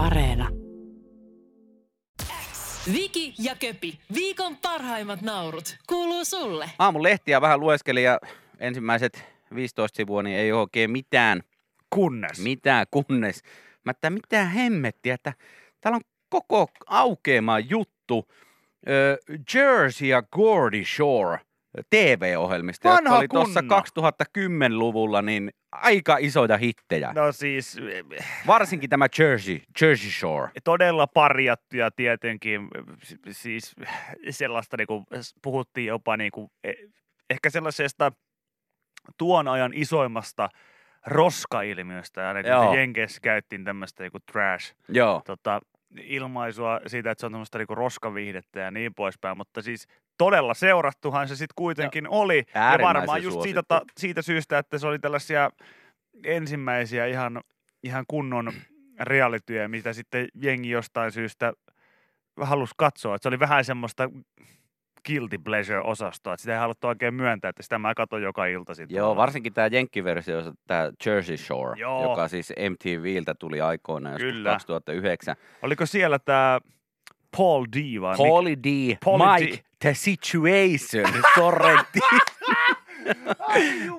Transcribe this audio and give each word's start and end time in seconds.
Areena. 0.00 0.48
Viki 2.92 3.34
ja 3.38 3.54
Köpi, 3.54 3.98
viikon 4.14 4.56
parhaimmat 4.56 5.22
naurut, 5.22 5.76
kuuluu 5.86 6.24
sulle. 6.24 6.70
Aamun 6.78 7.02
lehtiä 7.02 7.40
vähän 7.40 7.60
lueskelin 7.60 8.04
ja 8.04 8.18
ensimmäiset 8.58 9.24
15 9.54 9.96
sivua 9.96 10.22
niin 10.22 10.36
ei 10.38 10.52
ole 10.52 10.60
oikein 10.60 10.90
mitään, 10.90 11.42
Kunnes. 11.90 12.38
mitään 12.40 12.86
kunnes. 12.90 13.42
Mä 13.84 13.90
että 13.90 14.10
mitä 14.10 14.44
hemmettiä, 14.44 15.14
että 15.14 15.32
täällä 15.80 15.96
on 15.96 16.02
koko 16.28 16.70
aukeama 16.86 17.58
juttu 17.58 18.28
ö, 18.88 19.18
Jersey 19.54 20.08
ja 20.08 20.22
Gordy 20.22 20.84
Shore 20.84 21.38
TV-ohjelmista, 21.90 22.88
jotka 22.88 23.02
Vanha 23.04 23.18
oli 23.18 23.28
tuossa 23.28 23.60
kunnon. 23.62 23.82
2010-luvulla 24.38 25.22
niin 25.22 25.50
aika 25.72 26.16
isoja 26.20 26.56
hittejä. 26.56 27.12
No 27.12 27.32
siis 27.32 27.76
Varsinkin 28.46 28.90
tämä 28.90 29.06
Jersey, 29.18 29.60
Jersey 29.80 30.10
Shore. 30.10 30.50
todella 30.64 31.06
parjattuja 31.06 31.90
tietenkin, 31.90 32.68
siis 33.30 33.74
sellaista 34.30 34.76
niinku, 34.76 35.04
s- 35.20 35.34
puhuttiin 35.42 35.86
jopa 35.86 36.16
niinku, 36.16 36.50
e- 36.64 36.72
ehkä 37.30 37.50
sellaisesta 37.50 38.12
tuon 39.18 39.48
ajan 39.48 39.72
isoimmasta 39.74 40.48
roskailmiöstä, 41.06 42.34
Joo. 42.48 42.74
Jenkeissä 42.74 43.20
käyttiin 43.20 43.64
tämmöistä 43.64 44.02
niinku 44.02 44.18
trash 44.32 44.74
Joo. 44.88 45.22
tota, 45.26 45.60
ilmaisua 46.02 46.80
siitä, 46.86 47.10
että 47.10 47.20
se 47.20 47.26
on 47.26 47.32
tämmöistä 47.32 47.58
niinku 47.58 47.74
roskaviihdettä 47.74 48.60
ja 48.60 48.70
niin 48.70 48.94
poispäin, 48.94 49.36
mutta 49.36 49.62
siis 49.62 49.86
todella 50.20 50.54
seurattuhan 50.54 51.28
se 51.28 51.36
sitten 51.36 51.54
kuitenkin 51.56 52.08
oli. 52.08 52.44
Ja 52.54 52.78
varmaan 52.82 53.22
just 53.22 53.42
siitä, 53.42 53.62
suosittu. 53.68 53.68
ta, 53.68 53.82
siitä 53.98 54.22
syystä, 54.22 54.58
että 54.58 54.78
se 54.78 54.86
oli 54.86 54.98
tällaisia 54.98 55.50
ensimmäisiä 56.24 57.06
ihan, 57.06 57.40
ihan 57.82 58.04
kunnon 58.08 58.52
realityjä, 59.00 59.68
mitä 59.68 59.92
sitten 59.92 60.28
jengi 60.42 60.70
jostain 60.70 61.12
syystä 61.12 61.52
halusi 62.40 62.74
katsoa. 62.76 63.14
Että 63.14 63.22
se 63.22 63.28
oli 63.28 63.38
vähän 63.38 63.64
semmoista 63.64 64.10
guilty 65.06 65.38
pleasure-osastoa, 65.38 66.34
että 66.34 66.42
sitä 66.42 66.52
ei 66.52 66.58
haluttu 66.58 66.86
oikein 66.86 67.14
myöntää, 67.14 67.48
että 67.48 67.62
sitä 67.62 67.78
mä 67.78 67.94
katson 67.94 68.22
joka 68.22 68.46
ilta 68.46 68.74
sitten. 68.74 68.96
Joo, 68.96 69.16
varsinkin 69.16 69.52
tämä 69.52 69.66
jenkkiversio, 69.66 70.52
tämä 70.66 70.90
Jersey 71.06 71.36
Shore, 71.36 71.80
Joo. 71.80 72.02
joka 72.02 72.28
siis 72.28 72.52
MTVltä 72.70 73.34
tuli 73.34 73.60
aikoinaan 73.60 74.16
Kyllä. 74.16 74.50
2009. 74.50 75.36
Oliko 75.62 75.86
siellä 75.86 76.18
tämä 76.18 76.60
Paul 77.36 77.66
D 77.76 78.00
vai 78.00 78.16
Paulie 78.16 78.56
D, 78.56 78.96
Pauly 79.04 79.24
Mike, 79.24 79.56
D. 79.56 79.69
The 79.80 79.94
Situation, 79.94 81.22
Sorrentti. 81.34 82.00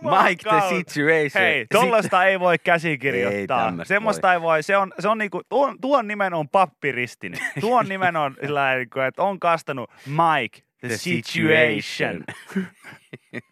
Mike, 0.01 0.49
The. 0.49 0.69
Situation. 0.69 1.43
Hei, 1.43 1.65
tollasta 1.73 2.25
ei 2.25 2.39
voi 2.39 2.59
käsikirjoittaa. 2.59 3.59
Ei 3.61 3.67
tämmöstä 3.67 3.93
Semmoista 3.93 4.33
ei 4.33 4.41
voi. 4.41 4.63
Se 4.63 4.77
on, 4.77 4.93
se 4.99 5.07
on 5.07 5.17
niinku, 5.17 5.41
tuon, 5.49 5.77
tuon 5.81 6.07
nimen 6.07 6.33
on 6.33 6.49
pappiristinen. 6.49 7.39
Tuon 7.59 7.85
nimen 7.89 8.15
on 8.15 8.35
sillä 8.41 8.75
niinku, 8.75 8.99
että 8.99 9.23
on 9.23 9.39
kastanut 9.39 9.89
Mike, 10.05 10.61
the, 10.87 10.97
situation. 10.97 12.23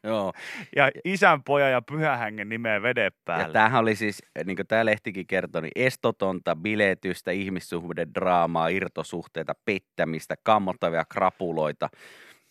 Joo. 0.04 0.34
Ja 0.76 0.92
isän, 1.06 1.44
pojan 1.44 1.72
ja 1.72 1.82
pyhän 1.82 2.20
hengen 2.20 2.50
nimeä 2.50 2.82
veden 2.82 3.04
Ja 3.04 3.12
päälle. 3.26 3.54
tämähän 3.54 3.82
oli 3.82 3.96
siis, 3.96 4.24
niin 4.46 4.56
kuin 4.56 4.68
tämä 4.68 4.86
lehtikin 4.86 5.28
kertoi, 5.28 5.62
niin 5.62 5.72
estotonta 5.76 6.56
biletystä, 6.56 7.32
ihmissuhdedraamaa, 7.32 8.68
irtosuhteita, 8.68 9.54
pettämistä, 9.66 10.36
kammottavia 10.44 11.06
krapuloita, 11.06 11.90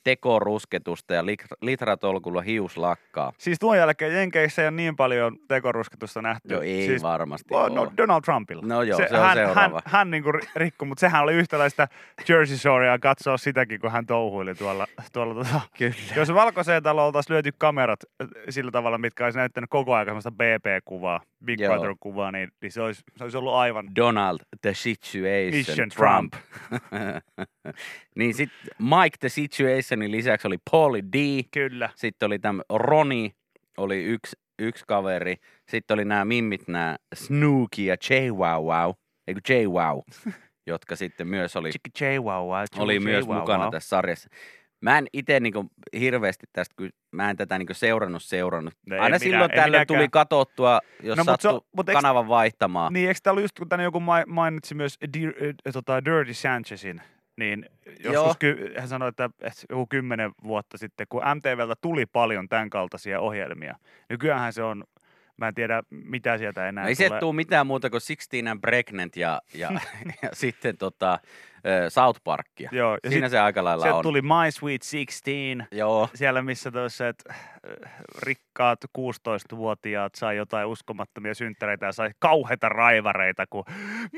tekorusketusta 0.08 1.14
ja 1.14 1.22
lit- 1.22 1.56
litratolkulla 1.62 2.40
hiuslakkaa. 2.40 3.32
Siis 3.38 3.58
tuon 3.58 3.76
jälkeen 3.76 4.12
Jenkeissä 4.14 4.62
ei 4.62 4.68
ole 4.68 4.76
niin 4.76 4.96
paljon 4.96 5.36
tekorusketusta 5.48 6.22
nähty. 6.22 6.48
Joo, 6.54 6.62
ei 6.62 6.86
siis, 6.86 7.02
varmasti 7.02 7.54
Oh, 7.54 7.70
no, 7.70 7.92
Donald 7.96 8.22
Trumpilla. 8.22 8.62
No 8.66 8.82
joo, 8.82 8.98
se 8.98 9.08
on 9.12 9.20
hän, 9.20 9.36
seuraava. 9.36 9.82
Hän, 9.84 9.92
hän 9.92 10.10
niinku 10.10 10.32
ri- 10.32 10.50
rikkoi, 10.56 10.88
mutta 10.88 11.00
sehän 11.00 11.22
oli 11.22 11.34
yhtäläistä 11.34 11.88
Jersey 12.28 12.56
Shorea 12.56 12.98
katsoa 12.98 13.36
sitäkin, 13.36 13.80
kun 13.80 13.90
hän 13.90 14.06
touhuili 14.06 14.54
tuolla. 14.54 14.86
tuolla 15.12 15.34
tota. 15.34 15.60
Kyllä. 15.78 15.94
Jos 16.16 16.34
valkoiseen 16.34 16.82
talo 16.82 17.06
oltaisiin 17.06 17.34
lyöty 17.34 17.50
kamerat 17.58 18.00
äh, 18.22 18.28
sillä 18.48 18.70
tavalla, 18.70 18.98
mitkä 18.98 19.24
olisi 19.24 19.38
näyttänyt 19.38 19.70
koko 19.70 19.94
ajan 19.94 20.06
semmoista 20.06 20.30
BP-kuvaa, 20.30 21.20
Big 21.44 21.60
Joo. 21.60 21.72
Brother-kuvaa, 21.74 22.32
niin, 22.32 22.52
niin 22.62 22.72
se, 22.72 22.82
olisi, 22.82 23.02
se 23.16 23.24
olisi 23.24 23.36
ollut 23.36 23.54
aivan 23.54 23.96
Donald 23.96 24.38
the 24.60 24.74
Situation 24.74 25.54
Mission 25.54 25.88
Trump. 25.88 26.32
niin 28.18 28.34
sitten 28.34 28.58
Mike 28.78 29.16
the 29.20 29.28
Situationin 29.98 30.10
lisäksi 30.12 30.46
oli 30.46 30.56
Paulie 30.70 31.02
D, 31.02 31.42
kyllä. 31.50 31.90
sitten 31.96 32.26
oli 32.26 32.38
tämä 32.38 32.62
Roni, 32.74 33.32
oli 33.78 34.04
yksi, 34.04 34.36
yksi 34.58 34.84
kaveri, 34.88 35.36
sitten 35.68 35.94
oli 35.94 36.04
nämä 36.04 36.24
mimmit, 36.24 36.68
nämä 36.68 36.96
Snooki 37.14 37.86
ja 37.86 37.94
J 38.10 38.30
Wow 38.30 38.64
Wow, 38.64 38.90
eikö 39.28 39.40
J 39.48 39.66
Wow, 39.66 39.98
jotka 40.66 40.96
sitten 40.96 41.28
myös 41.28 41.56
oli, 41.56 41.70
oli 42.78 43.00
myös 43.00 43.26
mukana 43.26 43.70
tässä 43.70 43.88
sarjassa. 43.88 44.28
Mä 44.82 44.98
en 44.98 45.06
itse 45.12 45.40
niinku 45.40 45.66
hirveästi 46.00 46.46
tästä, 46.52 46.74
kun 46.78 46.88
mä 47.12 47.30
en 47.30 47.36
tätä 47.36 47.58
niinku 47.58 47.74
seurannut 47.74 48.22
seurannut. 48.22 48.74
No 48.86 48.96
ei 48.96 49.00
Aina 49.00 49.08
minä- 49.14 49.18
silloin 49.18 49.50
ei 49.50 49.56
tällöin 49.56 49.86
tuli 49.86 50.08
katottua, 50.08 50.80
jos 51.02 51.18
No, 51.18 51.24
sattui 51.24 51.60
mut 51.76 51.88
eiks- 51.88 51.92
kanavan 51.92 52.28
vaihtamaan. 52.28 52.92
Niin, 52.92 53.08
eikö 53.08 53.20
täällä 53.22 53.40
just, 53.40 53.58
kun 53.58 53.68
tänne 53.68 53.82
joku 53.84 54.00
mai- 54.00 54.24
mainitsi 54.26 54.74
myös 54.74 54.94
Di- 55.14 55.26
äh, 55.26 55.72
tota, 55.72 56.04
Dirty 56.04 56.34
Sanchezin, 56.34 57.02
niin 57.38 57.66
joskus 58.04 58.36
ky- 58.36 58.74
hän 58.78 58.88
sanoi, 58.88 59.08
että, 59.08 59.30
joku 59.70 59.86
kymmenen 59.86 60.30
vuotta 60.42 60.78
sitten, 60.78 61.06
kun 61.08 61.22
MTVltä 61.34 61.74
tuli 61.80 62.06
paljon 62.06 62.48
tämän 62.48 62.70
kaltaisia 62.70 63.20
ohjelmia, 63.20 63.76
nykyäänhän 64.08 64.52
se 64.52 64.62
on, 64.62 64.84
mä 65.36 65.48
en 65.48 65.54
tiedä 65.54 65.82
mitä 65.90 66.38
sieltä 66.38 66.68
enää 66.68 66.84
No 66.84 66.88
ei 66.88 66.94
tulee. 66.94 67.08
sieltä 67.08 67.20
tule 67.20 67.34
mitään 67.34 67.66
muuta 67.66 67.90
kuin 67.90 68.00
Sixteen 68.00 68.48
and 68.48 68.60
Pregnant 68.60 69.16
ja, 69.16 69.42
ja, 69.54 69.70
ja 70.22 70.28
sitten 70.32 70.76
tota, 70.76 71.18
South 71.88 72.20
Parkia. 72.24 72.68
Joo, 72.72 72.98
ja 73.04 73.10
Siinä 73.10 73.26
sit, 73.26 73.30
se 73.30 73.38
aika 73.38 73.64
lailla 73.64 73.94
on. 73.94 74.02
tuli 74.02 74.22
My 74.22 74.50
Sweet 74.50 74.82
16, 74.82 75.76
Joo, 75.76 76.08
siellä 76.14 76.42
missä 76.42 76.70
tuossa, 76.70 77.08
että 77.08 77.34
rikkaat 78.22 78.78
16-vuotiaat 78.98 80.14
sai 80.14 80.36
jotain 80.36 80.66
uskomattomia 80.66 81.34
synttäreitä 81.34 81.86
ja 81.86 81.92
sai 81.92 82.10
kauheita 82.18 82.68
raivareita, 82.68 83.44
kun 83.50 83.64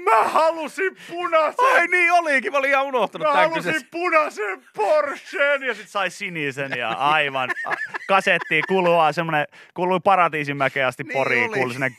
mä 0.04 0.22
halusin 0.22 0.96
punaisen! 1.10 1.64
Ai 1.74 1.86
niin 1.86 2.12
olikin, 2.12 2.52
mä 2.52 2.58
olin 2.58 2.70
ihan 2.70 2.84
unohtanut 2.86 3.26
Mä 3.28 3.34
halusin 3.34 3.62
kyseessä. 3.62 3.86
punaisen 3.90 4.62
Porschen 4.76 5.62
ja 5.62 5.74
sit 5.74 5.88
sai 5.88 6.10
sinisen 6.10 6.72
ja 6.78 6.88
aivan 6.88 7.50
a- 7.66 7.74
kasetti 8.08 8.62
kulua 8.68 9.12
semmonen, 9.12 9.46
kuului 9.74 10.00
paratiisimäkeä 10.04 10.86
asti 10.86 11.02
Niin 11.02 11.12
poriin, 11.12 11.52
kuului 11.52 11.72
sinne 11.72 11.90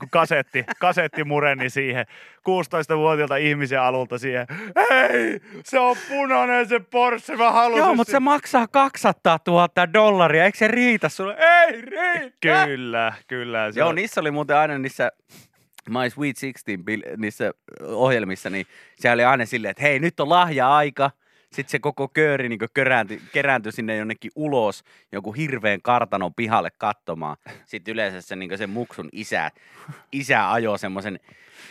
kun 0.00 0.08
kasetti, 0.10 0.64
kasetti 0.80 1.24
mureni 1.24 1.70
siihen 1.70 2.06
16-vuotiaalta 2.48 3.36
ihmisen 3.36 3.80
alulta 3.80 4.18
siihen. 4.18 4.46
Hei, 4.90 5.40
se 5.64 5.78
on 5.78 5.96
punainen 6.08 6.68
se 6.68 6.80
Porsche, 6.80 7.36
mä 7.36 7.50
halusin. 7.50 7.78
Joo, 7.78 7.94
mutta 7.94 8.10
se 8.10 8.14
sen." 8.16 8.22
maksaa 8.22 8.66
200 8.68 9.38
000 9.46 9.68
dollaria, 9.94 10.44
eikö 10.44 10.58
se 10.58 10.68
riitä 10.68 11.08
sulle? 11.08 11.36
Ei 11.38 11.80
riitä! 11.80 12.64
Kyllä, 12.66 13.12
kyllä. 13.26 13.72
Se 13.72 13.80
Joo, 13.80 13.88
on- 13.88 13.94
niissä 13.94 14.20
oli 14.20 14.30
muuten 14.30 14.56
aina 14.56 14.78
niissä 14.78 15.12
My 15.88 16.10
Sweet 16.10 16.36
16 16.40 16.72
bil- 16.72 17.16
niissä 17.16 17.52
ohjelmissa, 17.82 18.50
niin 18.50 18.66
se 18.96 19.10
oli 19.12 19.24
aina 19.24 19.46
silleen, 19.46 19.70
että 19.70 19.82
hei, 19.82 19.98
nyt 19.98 20.20
on 20.20 20.28
lahja-aika. 20.28 21.10
Sitten 21.56 21.70
se 21.70 21.78
koko 21.78 22.08
kööri 22.08 22.48
niin 22.48 22.58
kerääntyi, 22.74 23.22
kerääntyi 23.32 23.72
sinne 23.72 23.96
jonnekin 23.96 24.30
ulos 24.34 24.84
jonkun 25.12 25.34
hirveän 25.34 25.82
kartanon 25.82 26.34
pihalle 26.34 26.70
katsomaan. 26.78 27.36
Sitten 27.66 27.92
yleensä 27.92 28.20
se, 28.20 28.36
niin 28.36 28.58
se 28.58 28.66
muksun 28.66 29.08
isä, 29.12 29.50
isä 30.12 30.52
ajoi 30.52 30.78
semmoisen 30.78 31.20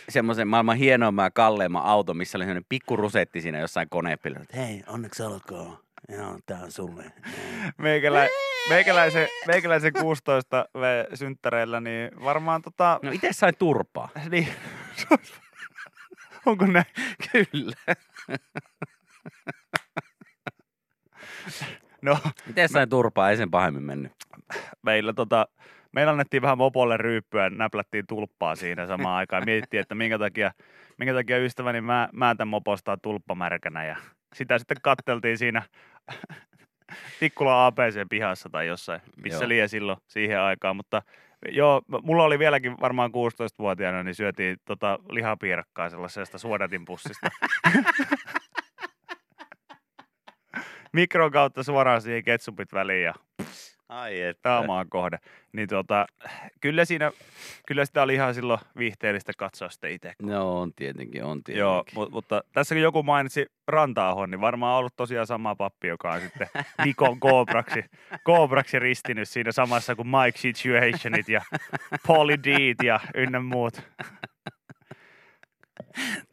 semmoisen 0.08 0.48
maailman 0.48 0.76
hienoimman 0.76 1.24
ja 1.24 1.30
kalleimman 1.30 1.84
auto, 1.84 2.14
missä 2.14 2.38
oli 2.38 2.44
semmoinen 2.44 2.66
pikku 2.68 2.96
rusetti 2.96 3.40
siinä 3.40 3.58
jossain 3.58 3.88
konepilla. 3.88 4.38
Että 4.42 4.56
hei, 4.56 4.82
onneksi 4.86 5.22
olkoon. 5.22 5.78
Joo, 6.08 6.38
tää 6.46 6.62
on 6.62 6.72
sulle. 6.72 7.04
Meikälä, 7.78 8.28
meikäläisen, 8.68 9.28
meikäläisen 9.46 9.92
16 9.92 10.68
v 10.74 11.14
synttäreillä, 11.14 11.80
niin 11.80 12.10
varmaan 12.24 12.62
tota... 12.62 13.00
No 13.02 13.10
itse 13.10 13.32
sain 13.32 13.54
turpaa. 13.58 14.08
Niin, 14.30 14.48
onko 16.46 16.66
ne? 16.66 16.86
Kyllä. 17.32 17.76
No, 22.02 22.18
Itse 22.48 22.68
sain 22.68 22.88
turpaa, 22.88 23.30
ei 23.30 23.36
sen 23.36 23.50
pahemmin 23.50 23.82
mennyt. 23.82 24.12
meillä 24.82 25.12
tota, 25.12 25.46
meillä 25.92 26.10
annettiin 26.12 26.42
vähän 26.42 26.58
mopolle 26.58 26.96
ryyppyä, 26.96 27.50
näplättiin 27.50 28.06
tulppaa 28.06 28.54
siinä 28.54 28.86
samaan 28.86 29.16
aikaan. 29.20 29.42
Mietittiin, 29.46 29.80
että 29.80 29.94
minkä 29.94 30.18
takia, 30.18 30.52
minkä 30.98 31.14
takia 31.14 31.38
ystäväni 31.38 31.80
mä, 31.80 32.08
mä 32.12 32.34
tämän 32.34 32.48
mopostaa 32.48 32.96
tulppamärkänä 33.02 33.84
ja 33.84 33.96
sitä 34.34 34.58
sitten 34.58 34.76
katteltiin 34.82 35.38
siinä 35.38 35.62
Tikkula 37.20 37.66
APC 37.66 38.08
pihassa 38.10 38.48
tai 38.48 38.66
jossain, 38.66 39.00
missä 39.22 39.44
Joo. 39.44 39.48
liian 39.48 39.68
silloin 39.68 39.98
siihen 40.08 40.40
aikaan, 40.40 40.76
mutta 40.76 41.02
joo, 41.48 41.82
mulla 42.02 42.24
oli 42.24 42.38
vieläkin 42.38 42.80
varmaan 42.80 43.10
16-vuotiaana, 43.10 44.02
niin 44.02 44.14
syötiin 44.14 44.56
tota 44.64 44.98
lihapiirakkaa 45.10 45.90
sellaisesta 45.90 46.38
suodatinpussista. 46.38 47.28
Mikron 50.96 51.32
kautta 51.32 51.62
suoraan 51.62 52.02
siihen 52.02 52.24
ketsupit 52.24 52.72
väliin 52.72 53.02
ja 53.02 53.14
Ai 53.88 54.20
että. 54.20 54.42
pääomaan 54.42 54.88
kohde. 54.88 55.18
Niin 55.52 55.68
tota, 55.68 56.06
kyllä 56.60 56.84
siinä, 56.84 57.12
kyllä 57.66 57.84
sitä 57.84 58.02
oli 58.02 58.14
ihan 58.14 58.34
silloin 58.34 58.60
viihteellistä 58.78 59.32
katsoa 59.38 59.68
sitten 59.68 59.90
itse. 59.92 60.12
No 60.22 60.60
on 60.60 60.72
tietenkin, 60.74 61.24
on 61.24 61.44
tietenkin. 61.44 61.60
Joo, 61.60 61.84
mu- 61.94 62.10
mutta 62.10 62.42
tässä 62.52 62.74
kun 62.74 62.82
joku 62.82 63.02
mainitsi 63.02 63.46
ranta 63.68 64.26
niin 64.26 64.40
varmaan 64.40 64.78
ollut 64.78 64.96
tosiaan 64.96 65.26
sama 65.26 65.56
pappi, 65.56 65.88
joka 65.88 66.12
on 66.12 66.20
sitten 66.20 66.48
Nikon 66.84 67.20
Kobraksi, 67.20 67.84
Kobraksi 68.24 68.78
ristinyt 68.78 69.28
siinä 69.28 69.52
samassa 69.52 69.94
kuin 69.94 70.08
Mike 70.08 70.38
Situationit 70.38 71.28
ja 71.28 71.42
Polly 72.06 72.36
Deet 72.44 72.76
ja 72.84 73.00
ynnä 73.14 73.40
muut. 73.40 73.82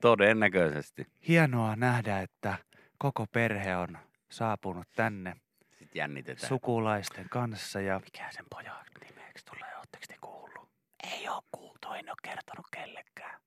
Todennäköisesti. 0.02 1.08
Hienoa 1.28 1.76
nähdä, 1.76 2.20
että 2.20 2.58
koko 2.98 3.26
perhe 3.32 3.76
on 3.76 3.98
saapunut 4.34 4.88
tänne 4.96 5.36
Sitten 5.70 6.00
jännitetään. 6.00 6.48
sukulaisten 6.50 7.30
kanssa 7.30 7.82
ja 7.82 8.00
Mikä 8.00 8.32
sen 8.32 8.46
pojan 8.50 8.86
nimeksi 9.10 9.46
tulee? 9.46 9.76
Oletteko 9.78 10.06
te 10.08 10.16
kuullut? 10.22 10.70
Ei 11.04 11.28
oo 11.28 11.42
kuultu, 11.52 11.92
en 11.92 12.10
oo 12.10 12.16
kertonut 12.24 12.66
kellekään. 12.72 13.42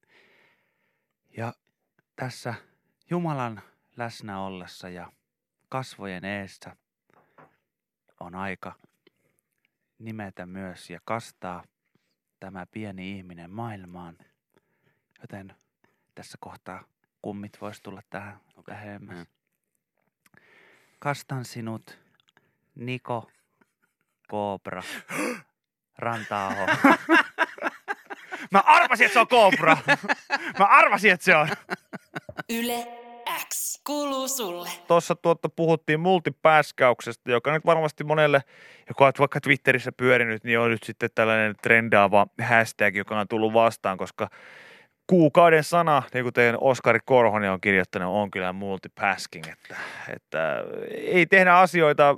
Ja 1.37 1.53
tässä 2.17 2.55
Jumalan 3.11 3.63
läsnä 3.97 4.41
ollessa 4.41 4.89
ja 4.89 5.13
kasvojen 5.69 6.25
eessä 6.25 6.77
on 8.21 8.35
aika 8.35 8.75
nimetä 9.99 10.47
myös 10.47 10.91
ja 10.91 11.01
kastaa 11.05 11.65
tämä 12.41 12.67
pieni 12.67 13.17
ihminen 13.19 13.51
maailmaan. 13.51 14.19
Joten 15.21 15.55
tässä 16.15 16.39
kohtaa 16.41 16.85
kummit 17.23 17.61
vois 17.61 17.81
tulla 17.81 18.03
tähän 18.11 18.41
lähemmäs. 18.67 19.29
Mm. 21.07 21.09
Kastan 21.09 21.45
sinut, 21.45 21.99
Niko 22.75 23.31
Koopra 24.29 24.83
Rantaaho. 25.99 26.67
Mä 28.53 28.61
arvasin, 28.67 29.07
että 29.07 29.13
se 29.15 29.21
on 29.21 29.29
Koopra. 29.29 29.77
Mä 30.59 30.65
arvasin, 30.65 31.13
että 31.13 31.25
se 31.25 31.37
on. 31.37 31.49
Yle 32.51 32.87
X 33.49 33.81
kuuluu 33.85 34.29
sulle. 34.29 34.69
tuossa 34.89 35.15
tuotta 35.15 35.49
puhuttiin 35.49 36.01
multipääskäyksestä, 36.01 37.31
joka 37.31 37.53
nyt 37.53 37.67
varmasti 37.67 38.05
monelle, 38.05 38.43
joka 38.89 39.07
on 39.07 39.13
vaikka 39.19 39.41
Twitterissä 39.41 39.93
pyörinyt, 39.93 40.45
niin 40.45 40.59
on 40.59 40.71
nyt 40.71 40.83
sitten 40.83 41.11
tällainen 41.15 41.55
trendaava 41.63 42.27
hashtag, 42.43 42.97
joka 42.97 43.21
on 43.21 43.29
tullut 43.29 43.53
vastaan, 43.53 43.99
koska 43.99 44.29
kuukauden 45.07 45.65
sana, 45.65 46.03
niin 46.15 46.25
kuin 46.25 46.33
teidän 46.33 46.59
Oskari 46.61 46.99
Korhonen 47.05 47.51
on 47.51 47.61
kirjoittanut, 47.61 48.15
on 48.15 48.31
kyllä 48.31 48.53
multitasking, 48.53 49.47
että, 49.47 49.77
että 50.15 50.65
ei 50.91 51.27
tehdä 51.27 51.55
asioita 51.55 52.17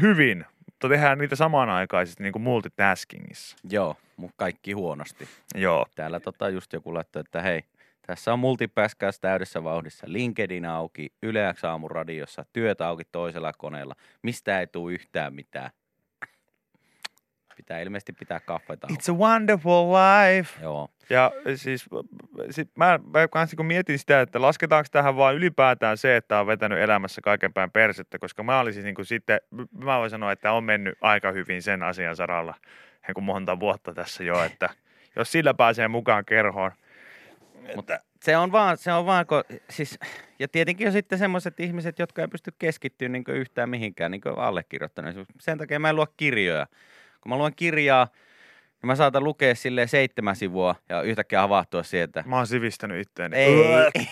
hyvin, 0.00 0.44
mutta 0.66 0.88
tehdään 0.88 1.18
niitä 1.18 1.36
samanaikaisesti 1.36 2.22
niin 2.22 2.32
kuin 2.32 2.42
multitaskingissa. 2.42 3.56
Joo, 3.70 3.96
mutta 4.16 4.34
kaikki 4.36 4.72
huonosti. 4.72 5.28
Joo. 5.54 5.86
Täällä 5.94 6.20
tota 6.20 6.48
just 6.48 6.72
joku 6.72 6.94
laittoi, 6.94 7.20
että 7.20 7.42
hei, 7.42 7.62
tässä 8.06 8.32
on 8.32 8.38
multipäskäys 8.38 9.20
täydessä 9.20 9.64
vauhdissa. 9.64 10.06
LinkedIn 10.08 10.64
auki, 10.64 11.12
Yle 11.22 11.54
X 11.54 11.64
aamuradiossa, 11.64 12.44
työt 12.52 12.80
auki 12.80 13.04
toisella 13.12 13.52
koneella. 13.52 13.94
Mistä 14.22 14.60
ei 14.60 14.66
tule 14.66 14.92
yhtään 14.92 15.34
mitään. 15.34 15.70
Pitää 17.56 17.80
ilmeisesti 17.80 18.12
pitää 18.12 18.40
kaffeita. 18.40 18.86
It's 18.92 19.14
a 19.14 19.16
wonderful 19.16 19.92
life. 19.92 20.62
Joo. 20.62 20.88
Ja 21.10 21.32
siis 21.54 21.86
sit 22.50 22.70
mä, 22.76 23.00
mä 23.12 23.28
kans 23.28 23.54
kun 23.54 23.66
mietin 23.66 23.98
sitä, 23.98 24.20
että 24.20 24.42
lasketaanko 24.42 24.88
tähän 24.92 25.16
vaan 25.16 25.34
ylipäätään 25.34 25.98
se, 25.98 26.16
että 26.16 26.40
on 26.40 26.46
vetänyt 26.46 26.78
elämässä 26.78 27.20
kaiken 27.20 27.52
päin 27.52 27.70
persettä, 27.70 28.18
koska 28.18 28.42
mä 28.42 28.60
olisin 28.60 28.84
niin 28.84 28.94
kuin 28.94 29.06
sitten, 29.06 29.40
mä 29.84 29.98
voin 29.98 30.10
sanoa, 30.10 30.32
että 30.32 30.52
on 30.52 30.64
mennyt 30.64 30.98
aika 31.00 31.32
hyvin 31.32 31.62
sen 31.62 31.82
asian 31.82 32.16
saralla 32.16 32.54
niin 33.06 33.14
kuin 33.14 33.24
monta 33.24 33.60
vuotta 33.60 33.94
tässä 33.94 34.24
jo, 34.24 34.44
että 34.44 34.70
jos 35.16 35.32
sillä 35.32 35.54
pääsee 35.54 35.88
mukaan 35.88 36.24
kerhoon. 36.24 36.70
Mutta 37.76 37.98
se 38.22 38.36
on 38.36 38.52
vaan, 38.52 38.76
se 38.76 38.92
on 38.92 39.06
vaan, 39.06 39.26
kun, 39.26 39.44
siis, 39.70 39.98
ja 40.38 40.48
tietenkin 40.48 40.86
on 40.86 40.92
sitten 40.92 41.18
semmoiset 41.18 41.60
ihmiset, 41.60 41.98
jotka 41.98 42.22
ei 42.22 42.28
pysty 42.28 42.52
keskittyä 42.58 43.08
niin 43.08 43.24
yhtään 43.28 43.68
mihinkään, 43.68 44.10
niin 44.10 44.20
kuin 44.20 44.38
allekirjoittanut. 44.38 45.28
Sen 45.40 45.58
takia 45.58 45.78
mä 45.78 45.90
en 45.90 45.96
lue 45.96 46.06
kirjoja. 46.16 46.66
Kun 47.22 47.30
mä 47.32 47.38
luen 47.38 47.52
kirjaa, 47.56 48.08
niin 48.82 48.86
mä 48.86 48.96
saatan 48.96 49.24
lukea 49.24 49.54
sille 49.54 49.86
seitsemän 49.86 50.36
sivua 50.36 50.74
ja 50.88 51.02
yhtäkkiä 51.02 51.40
havahtua 51.40 51.82
sieltä. 51.82 52.24
Mä 52.26 52.36
oon 52.36 52.46
sivistänyt 52.46 53.00
itteeni. 53.00 53.36
Ei, 53.36 53.54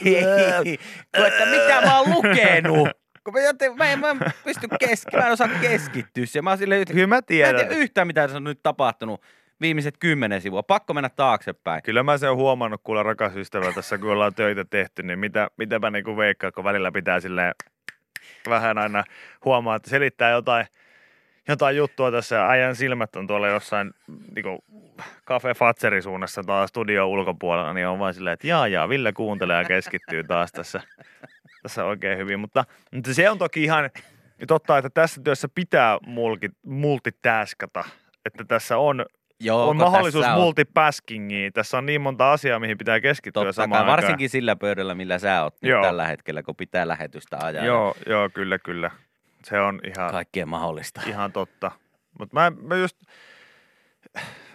ei. 0.05 0.79
Että 1.15 1.47
mitä 1.47 1.81
mä 1.87 1.99
oon 2.01 2.11
lukenut? 2.11 2.89
Kun 3.25 3.35
mä, 3.35 3.41
joten, 3.41 3.77
mä, 3.77 3.93
en, 3.93 4.01
mä 4.01 4.11
en 4.11 4.19
pysty 4.45 4.67
keski, 4.81 5.17
mä 5.17 5.27
en 5.27 5.33
osaa 5.33 5.49
keskittyä 5.61 6.27
siihen. 6.27 6.45
Mä 6.45 6.51
oon 6.51 6.59
silleen, 6.59 6.85
Kyllä 6.87 7.07
mä 7.07 7.07
mä 7.07 7.17
en 7.17 7.25
tiedän. 7.25 7.57
tiedä 7.57 7.75
yhtään, 7.75 8.07
mitä 8.07 8.21
tässä 8.23 8.37
on 8.37 8.45
nyt 8.45 8.61
tapahtunut 8.63 9.23
viimeiset 9.61 9.95
kymmenen 9.99 10.41
sivua. 10.41 10.63
Pakko 10.63 10.95
mennä 10.95 11.09
taaksepäin. 11.09 11.83
Kyllä 11.83 12.03
mä 12.03 12.19
sen 12.19 12.35
huomannut, 12.37 12.81
kuule 12.85 13.03
rakas 13.03 13.37
ystävä, 13.37 13.73
tässä 13.73 13.99
kun 13.99 14.11
ollaan 14.11 14.35
töitä 14.35 14.65
tehty, 14.65 15.03
niin 15.03 15.19
mitä, 15.19 15.51
mitäpä 15.57 15.91
niin 15.91 16.05
kuin 16.05 16.17
veikkaa, 16.17 16.53
kun 16.53 16.65
välillä 16.65 16.93
pitää 16.93 17.21
silleen 17.21 17.55
vähän 18.49 18.79
aina 18.79 19.05
huomaa, 19.45 19.77
että 19.77 19.91
selittää 19.91 20.31
jotain, 20.31 20.67
jotain 21.51 21.77
juttua 21.77 22.11
tässä 22.11 22.37
ja 22.37 22.49
äijän 22.49 22.77
silmät 22.77 23.17
on 23.17 23.27
tuolla 23.27 23.49
jossain 23.49 23.91
niin 24.35 24.43
kuin 24.43 24.59
Cafe 25.27 25.55
Fatserin 25.55 26.03
suunnassa 26.03 26.43
taas 26.43 26.69
studio 26.69 27.07
ulkopuolella, 27.07 27.73
niin 27.75 27.87
on 27.87 27.99
vain 27.99 28.15
silleen, 28.15 28.35
että 28.35 28.47
jaa 28.47 28.69
jaa, 28.69 28.89
Ville 28.89 29.13
kuuntelee 29.13 29.59
ja 29.63 29.65
keskittyy 29.69 30.25
taas 30.25 30.53
tässä, 30.53 30.81
tässä 31.63 31.85
oikein 31.85 32.19
hyvin. 32.19 32.41
Mutta, 32.41 32.65
mutta 32.95 33.15
se 33.15 33.31
on 33.31 33.39
toki 33.39 33.65
ihan 33.65 33.91
totta, 34.49 34.79
että 34.79 34.91
tässä 34.91 35.21
työssä 35.25 35.49
pitää 35.55 35.99
multitaskata, 36.67 37.85
että 38.27 38.45
tässä 38.45 38.79
on 38.79 39.05
Joo, 39.43 39.69
on 39.69 39.77
mahdollisuus 39.77 40.23
tässä 40.25 40.35
on- 40.37 40.43
multipaskingiin. 40.43 41.53
Tässä 41.53 41.79
on 41.79 41.87
niin 41.87 42.01
monta 42.01 42.33
asiaa, 42.33 42.59
mihin 42.59 42.79
pitää 42.79 43.01
keskittyä 43.01 43.41
Totta 43.41 43.53
samaan 43.53 43.71
kai, 43.71 43.79
aikaan. 43.81 43.97
varsinkin 43.97 44.31
sillä 44.31 44.57
pöydällä, 44.57 44.95
millä 44.95 45.19
sä 45.19 45.43
oot 45.43 45.55
nyt 45.63 45.71
Joo. 45.71 45.83
tällä 45.83 46.07
hetkellä, 46.07 46.43
kun 46.43 46.57
pitää 46.57 46.89
lähetystä 46.89 47.39
ajaa. 47.41 47.65
Joo, 47.65 47.95
joo, 48.07 48.31
kyllä, 48.35 48.59
kyllä. 48.59 48.91
Se 49.45 49.61
on 49.61 49.81
ihan, 49.85 50.11
Kaikkien 50.11 50.49
mahdollista. 50.49 51.01
ihan 51.07 51.33
totta. 51.33 51.71
Mutta 52.19 52.37
mä, 52.37 52.53
mä 52.63 52.77
just 52.77 52.97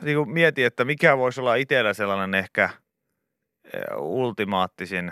niin 0.02 0.18
kuin 0.18 0.30
mietin, 0.30 0.66
että 0.66 0.86
mikä 0.86 1.18
voisi 1.18 1.42
olla 1.42 1.56
itsellä 1.56 1.94
sellainen 1.94 2.40
ehkä 2.40 2.70
eh, 3.74 3.98
ultimaattisin, 3.98 5.12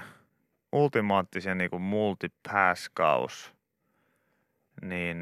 ultimaattisen 0.72 1.58
niin 1.58 1.70
kuin 1.70 1.82
multipaskaus, 1.82 3.54
niin, 4.82 5.20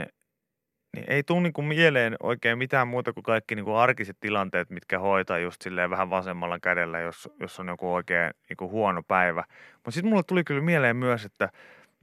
niin 0.96 1.06
ei 1.08 1.24
tule 1.24 1.42
niin 1.42 1.54
kuin 1.54 1.68
mieleen 1.68 2.16
oikein 2.24 2.58
mitään 2.58 2.88
muuta 2.88 3.14
kuin 3.14 3.24
kaikki 3.24 3.56
niin 3.56 3.66
kuin 3.66 3.78
arkiset 3.78 4.18
tilanteet, 4.20 4.70
mitkä 4.70 5.00
hoitaa 5.00 5.40
just 5.40 5.62
silleen 5.62 5.90
vähän 5.90 6.10
vasemmalla 6.10 6.60
kädellä, 6.60 7.00
jos, 7.00 7.30
jos 7.40 7.60
on 7.60 7.68
joku 7.68 7.94
oikein 7.94 8.32
niin 8.50 8.58
kuin 8.58 8.72
huono 8.72 9.04
päivä. 9.04 9.44
Mutta 9.74 9.92
sitten 9.92 10.10
mulle 10.10 10.24
tuli 10.24 10.44
kyllä 10.44 10.62
mieleen 10.62 10.96
myös, 10.96 11.26
että 11.26 11.50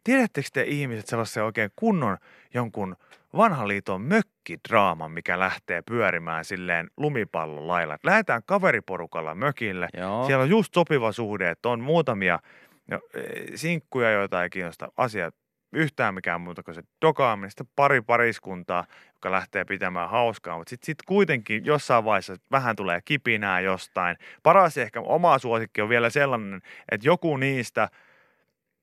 tiedättekö 0.04 0.48
te 0.52 0.62
ihmiset 0.62 1.06
sellaisen 1.06 1.44
oikein 1.44 1.70
kunnon 1.76 2.16
jonkun 2.54 2.96
vanhan 3.36 3.68
liiton 3.68 4.02
mökkidraaman, 4.02 5.10
mikä 5.10 5.38
lähtee 5.38 5.82
pyörimään 5.82 6.44
silleen 6.44 6.90
lumipallon 6.96 7.68
lailla. 7.68 7.94
Et 7.94 8.04
Lähdetään 8.04 8.42
kaveriporukalla 8.46 9.34
mökille, 9.34 9.88
Joo. 9.96 10.26
siellä 10.26 10.42
on 10.42 10.50
just 10.50 10.74
sopiva 10.74 11.12
suhde, 11.12 11.50
että 11.50 11.68
on 11.68 11.80
muutamia 11.80 12.38
no, 12.86 13.00
eh, 13.14 13.22
sinkkuja, 13.54 14.10
joita 14.10 14.42
ei 14.42 14.50
kiinnosta 14.50 14.92
asiat 14.96 15.34
yhtään 15.72 16.14
mikään 16.14 16.40
muuta 16.40 16.62
kuin 16.62 16.74
se 16.74 16.82
dokaaminen. 17.02 17.50
Sitten 17.50 17.68
pari 17.76 18.00
pariskuntaa, 18.00 18.84
joka 19.14 19.30
lähtee 19.30 19.64
pitämään 19.64 20.10
hauskaa, 20.10 20.58
mutta 20.58 20.70
sitten 20.70 20.86
sit 20.86 20.98
kuitenkin 21.06 21.64
jossain 21.64 22.04
vaiheessa 22.04 22.36
vähän 22.50 22.76
tulee 22.76 23.00
kipinää 23.04 23.60
jostain. 23.60 24.16
Paras 24.42 24.76
ehkä 24.76 25.00
oma 25.00 25.38
suosikki 25.38 25.80
on 25.82 25.88
vielä 25.88 26.10
sellainen, 26.10 26.60
että 26.92 27.08
joku 27.08 27.36
niistä, 27.36 27.88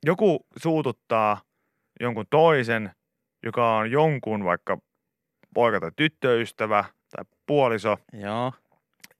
joku 0.06 0.46
suututtaa 0.58 1.42
jonkun 2.00 2.26
toisen, 2.30 2.92
joka 3.44 3.76
on 3.76 3.92
jonkun 3.92 4.44
vaikka 4.44 4.78
poika- 5.54 5.80
tai 5.80 5.92
tyttöystävä 5.96 6.86
tai 7.16 7.26
puoliso, 7.46 7.98
Joo. 8.14 8.54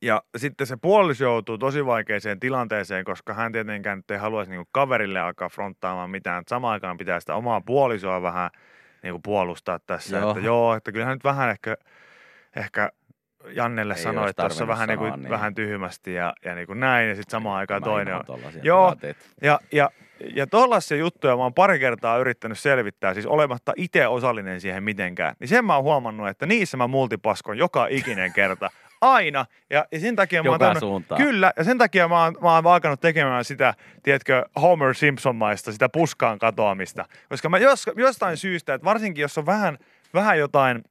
ja 0.02 0.24
sitten 0.38 0.68
se 0.68 0.78
puoliso 0.82 1.24
joutuu 1.24 1.58
tosi 1.58 1.86
vaikeaseen 1.86 2.40
tilanteeseen, 2.40 3.06
koska 3.06 3.34
hän 3.34 3.52
tietenkään 3.52 3.98
nyt 3.98 4.12
ei 4.12 4.18
haluaisi 4.18 4.52
niinku 4.52 4.70
kaverille 4.72 5.20
alkaa 5.20 5.50
fronttaamaan 5.50 6.10
mitään. 6.10 6.44
Samaan 6.48 6.74
aikaan 6.74 6.98
pitää 6.98 7.20
sitä 7.20 7.36
omaa 7.36 7.62
puolisoa 7.62 8.22
vähän 8.22 8.50
niinku 9.04 9.20
puolustaa 9.20 9.80
tässä. 9.80 10.18
Joo. 10.18 10.30
Että 10.32 10.46
joo, 10.46 10.76
että 10.76 10.92
kyllähän 10.92 11.16
nyt 11.16 11.24
vähän 11.24 11.50
ehkä, 11.50 11.78
ehkä 12.56 12.92
Jannelle 13.52 13.94
Ei 13.94 14.00
sanoi 14.00 14.24
olisi 14.24 14.36
tuossa 14.36 14.68
vähän, 14.68 14.88
niinku, 14.88 15.06
sanoa, 15.06 15.18
niin. 15.18 15.30
vähän 15.30 15.56
tyhmästi 15.56 16.14
ja, 16.14 16.34
ja 16.46 16.56
niinku 16.56 16.74
näin. 16.74 17.10
Ja 17.10 17.16
sitten 17.16 17.32
samaan 17.32 17.58
aikaan 17.58 17.82
Mä 17.82 17.86
toinen 17.86 18.16
on. 18.16 18.24
Joo. 18.64 18.96
Ja, 19.42 19.60
ja, 19.72 19.90
ja 20.36 20.48
tollaisia 20.48 20.98
juttuja 20.98 21.38
mä 21.38 21.44
oon 21.44 21.54
pari 21.54 21.80
kertaa 21.80 22.18
yrittänyt 22.18 22.60
selvittää, 22.60 23.14
siis 23.14 23.26
olematta 23.26 23.74
itse 23.76 24.08
osallinen 24.08 24.62
siihen 24.62 24.84
mitenkään. 24.84 25.36
Niin 25.40 25.48
sen 25.48 25.66
mä 25.66 25.76
oon 25.76 25.84
huomannut, 25.84 26.28
että 26.28 26.46
niissä 26.46 26.78
mä 26.78 26.88
multipaskon 26.88 27.58
joka 27.58 27.88
ikinen 27.90 28.34
kerta. 28.34 28.70
Aina. 29.02 29.46
Ja, 29.70 29.86
ja 29.92 30.00
sen 30.00 30.16
takia 30.16 30.44
mä 30.44 30.50
oon 30.50 30.60
Joka 30.62 30.80
suuntaan. 30.80 31.22
Kyllä, 31.22 31.54
ja 31.58 31.64
sen 31.64 31.78
takia 31.78 32.08
mä 32.08 32.24
oon, 32.24 32.36
mä 32.42 32.56
oon 32.56 32.68
alkanut 32.68 33.02
tekemään 33.02 33.46
sitä, 33.46 33.74
tiedätkö, 34.04 34.46
Homer 34.62 34.96
Simpson-maista, 34.96 35.72
sitä 35.72 35.90
puskaan 35.90 36.40
katoamista. 36.40 37.06
Koska 37.30 37.50
mä 37.50 37.58
jos, 37.58 37.86
jostain 37.96 38.38
syystä, 38.38 38.74
että 38.74 38.86
varsinkin 38.86 39.22
jos 39.22 39.38
on 39.38 39.46
vähän, 39.46 39.78
vähän 40.14 40.40
jotain 40.40 40.84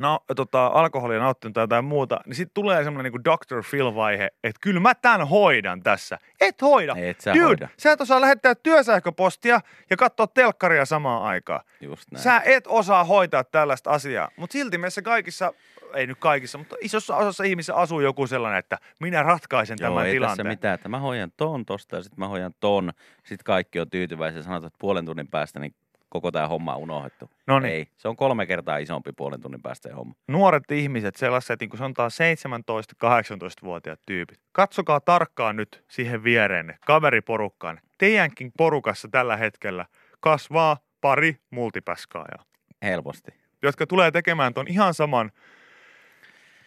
no, 0.00 0.20
tota, 0.36 0.66
alkoholia 0.66 1.18
nauttinut 1.18 1.54
tai 1.54 1.62
jotain 1.62 1.84
muuta, 1.84 2.20
niin 2.26 2.34
sitten 2.34 2.54
tulee 2.54 2.84
semmoinen 2.84 3.12
niin 3.12 3.24
Dr. 3.24 3.62
Phil-vaihe, 3.70 4.28
että 4.44 4.58
kyllä 4.60 4.80
mä 4.80 4.94
tämän 4.94 5.28
hoidan 5.28 5.82
tässä. 5.82 6.18
Et 6.40 6.62
hoida. 6.62 6.94
Et 6.96 7.20
sä 7.20 7.34
Dude, 7.34 7.44
hoida. 7.44 7.68
sä 7.78 7.92
et 7.92 8.00
osaa 8.00 8.20
lähettää 8.20 8.54
työsähköpostia 8.54 9.60
ja 9.90 9.96
katsoa 9.96 10.26
telkkaria 10.26 10.84
samaan 10.84 11.22
aikaan. 11.22 11.60
Just 11.80 12.12
näin. 12.12 12.22
Sä 12.22 12.42
et 12.44 12.66
osaa 12.66 13.04
hoitaa 13.04 13.44
tällaista 13.44 13.90
asiaa, 13.90 14.28
mutta 14.36 14.52
silti 14.52 14.78
meissä 14.78 15.02
kaikissa, 15.02 15.52
ei 15.94 16.06
nyt 16.06 16.18
kaikissa, 16.18 16.58
mutta 16.58 16.76
isossa 16.80 17.16
osassa 17.16 17.44
ihmisissä 17.44 17.74
asuu 17.74 18.00
joku 18.00 18.26
sellainen, 18.26 18.58
että 18.58 18.78
minä 19.00 19.22
ratkaisen 19.22 19.76
Joo, 19.80 19.90
tämän 19.90 20.06
ei 20.06 20.12
tässä 20.12 20.18
tilanteen. 20.18 20.46
mitään, 20.46 20.74
että 20.74 20.88
mä 20.88 20.98
hoidan 20.98 21.32
ton 21.36 21.64
tosta 21.66 21.96
ja 21.96 22.02
sitten 22.02 22.20
mä 22.20 22.28
hoidan 22.28 22.54
ton. 22.60 22.92
Sitten 23.16 23.44
kaikki 23.44 23.80
on 23.80 23.90
tyytyväisiä 23.90 24.38
ja 24.38 24.42
sanotaan, 24.42 24.66
että 24.66 24.78
puolen 24.80 25.06
tunnin 25.06 25.28
päästä 25.28 25.60
niin 25.60 25.74
koko 26.14 26.32
tämä 26.32 26.48
homma 26.48 26.74
on 26.74 26.82
unohdettu. 26.82 27.30
No 27.46 27.58
niin. 27.58 27.74
Ei, 27.74 27.88
se 27.96 28.08
on 28.08 28.16
kolme 28.16 28.46
kertaa 28.46 28.78
isompi 28.78 29.12
puolen 29.12 29.40
tunnin 29.40 29.62
päästä 29.62 29.88
se 29.88 29.94
homma. 29.94 30.14
Nuoret 30.28 30.70
ihmiset, 30.70 31.16
sellaiset, 31.16 31.60
niin 31.60 31.70
kuin 31.70 31.78
sanotaan 31.78 32.10
17-18-vuotiaat 32.10 34.00
tyypit, 34.06 34.40
katsokaa 34.52 35.00
tarkkaan 35.00 35.56
nyt 35.56 35.84
siihen 35.88 36.24
viereenne, 36.24 36.78
kaveriporukkaan. 36.86 37.80
Teidänkin 37.98 38.52
porukassa 38.56 39.08
tällä 39.08 39.36
hetkellä 39.36 39.86
kasvaa 40.20 40.76
pari 41.00 41.36
multipäskaajaa, 41.50 42.44
Helposti. 42.82 43.30
jotka 43.62 43.86
tulee 43.86 44.10
tekemään 44.10 44.54
ton 44.54 44.68
ihan 44.68 44.94
saman 44.94 45.30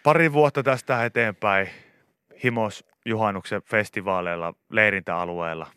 pari 0.03 0.33
vuotta 0.33 0.63
tästä 0.63 1.05
eteenpäin 1.05 1.69
Himos 2.43 2.85
juhannuksen 3.05 3.61
festivaaleilla, 3.61 4.53
leirintäalueella. 4.69 5.67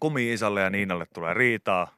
Kumi-Isalle 0.00 0.60
ja 0.60 0.70
Niinalle 0.70 1.06
tulee 1.14 1.34
riitaa, 1.34 1.94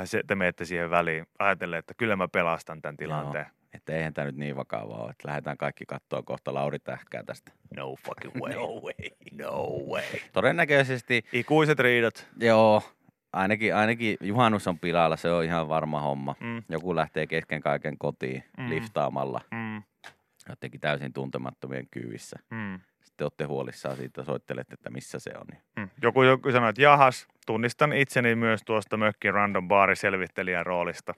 ja 0.00 0.06
se, 0.06 0.22
te 0.26 0.34
menette 0.34 0.64
siihen 0.64 0.90
väliin 0.90 1.26
ajatellen, 1.38 1.78
että 1.78 1.94
kyllä 1.96 2.16
mä 2.16 2.28
pelastan 2.28 2.82
tämän 2.82 2.96
tilanteen. 2.96 3.46
Että 3.74 3.92
eihän 3.92 4.14
tämä 4.14 4.24
nyt 4.26 4.36
niin 4.36 4.56
vakavaa 4.56 5.02
ole, 5.02 5.10
että 5.10 5.28
lähdetään 5.28 5.56
kaikki 5.56 5.84
katsoa 5.86 6.22
kohta 6.22 6.54
Lauri 6.54 6.78
Tähkää 6.78 7.22
tästä. 7.22 7.52
No 7.76 7.94
fucking 7.96 8.34
way. 8.42 8.54
No 8.54 8.66
way. 8.66 9.10
No 9.38 9.66
way. 9.92 10.02
Todennäköisesti, 10.32 11.24
Ikuiset 11.32 11.78
riidat. 11.78 12.26
joo, 12.40 12.82
ainakin, 13.32 13.74
ainakin 13.74 14.16
juhannus 14.20 14.66
on 14.68 14.78
pilalla, 14.78 15.16
se 15.16 15.30
on 15.32 15.44
ihan 15.44 15.68
varma 15.68 16.00
homma. 16.00 16.34
Mm. 16.40 16.62
Joku 16.68 16.96
lähtee 16.96 17.26
kesken 17.26 17.60
kaiken 17.60 17.98
kotiin 17.98 18.44
Mm. 18.58 18.64
mm. 18.64 18.70
liftaamalla, 18.70 19.40
Mm. 19.50 19.82
jotenkin 20.48 20.80
täysin 20.80 21.12
tuntemattomien 21.12 21.86
kyyvissä. 21.90 22.36
Mm. 22.50 22.80
Sitten 23.02 23.24
olette 23.24 23.44
huolissaan 23.44 23.96
siitä, 23.96 24.24
soittelette, 24.24 24.74
että 24.74 24.90
missä 24.90 25.18
se 25.18 25.30
on. 25.40 25.46
Niin. 25.50 25.62
Mm. 25.76 25.90
Joku, 26.02 26.22
joku 26.22 26.52
sanoi, 26.52 26.70
että 26.70 26.82
jahas, 26.82 27.28
tunnistan 27.46 27.92
itseni 27.92 28.34
myös 28.34 28.60
tuosta 28.64 28.96
mökkin 28.96 29.34
random 29.34 29.68
baariselvittelijän 29.68 30.66
roolista. 30.66 31.14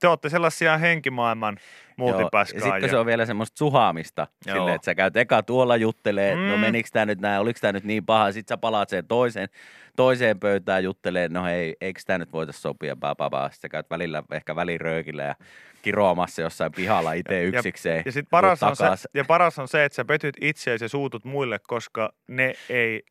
Te 0.00 0.08
olette 0.08 0.28
sellaisia 0.28 0.78
henkimaailman 0.78 1.54
ja 1.58 1.94
multipäskaajia. 1.96 2.72
sitten 2.72 2.90
se 2.90 2.96
on 2.96 3.06
vielä 3.06 3.26
semmoista 3.26 3.58
suhaamista, 3.58 4.26
Joo. 4.46 4.56
silleen, 4.56 4.74
että 4.74 4.84
sä 4.84 4.94
käyt 4.94 5.16
eka 5.16 5.42
tuolla 5.42 5.76
juttelee, 5.76 6.34
mm. 6.34 6.40
no 6.40 6.54
Mm. 6.56 6.60
menikö 6.60 6.88
tämä 6.92 7.06
nyt 7.06 7.20
näin, 7.20 7.40
oliko 7.40 7.58
tämä 7.60 7.72
nyt 7.72 7.84
niin 7.84 8.06
paha, 8.06 8.32
sitten 8.32 8.54
sä 8.54 8.58
palaat 8.58 8.88
sen 8.88 9.06
toiseen, 9.06 9.48
toiseen 9.96 10.40
pöytään 10.40 10.84
juttelee, 10.84 11.28
no 11.28 11.44
hei, 11.44 11.76
eikö 11.80 12.00
tämä 12.06 12.18
nyt 12.18 12.32
voitaisiin 12.32 12.62
sopia, 12.62 12.96
paa, 12.96 13.14
paa, 13.14 13.30
paa. 13.30 13.48
Sitten 13.50 13.62
sä 13.62 13.68
käyt 13.68 13.90
välillä 13.90 14.22
ehkä 14.32 14.56
väliröökillä 14.56 15.22
ja 15.22 15.34
kiroamassa 15.82 16.42
jossain 16.42 16.72
pihalla 16.72 17.12
itse 17.12 17.34
Ja- 17.42 17.48
yksikseen. 17.48 18.02
Ja, 18.06 18.12
sit 18.12 18.26
paras 18.30 18.62
on 18.62 18.76
se, 18.76 18.84
ja 19.14 19.24
paras 19.24 19.58
on 19.58 19.68
se, 19.68 19.84
että 19.84 19.96
sä 19.96 20.04
petyt 20.04 20.36
itseäsi 20.40 20.84
ja 20.84 20.88
suutut 20.88 21.24
muille, 21.24 21.58
koska 21.68 22.12
ne 22.28 22.54
ei, 22.68 23.02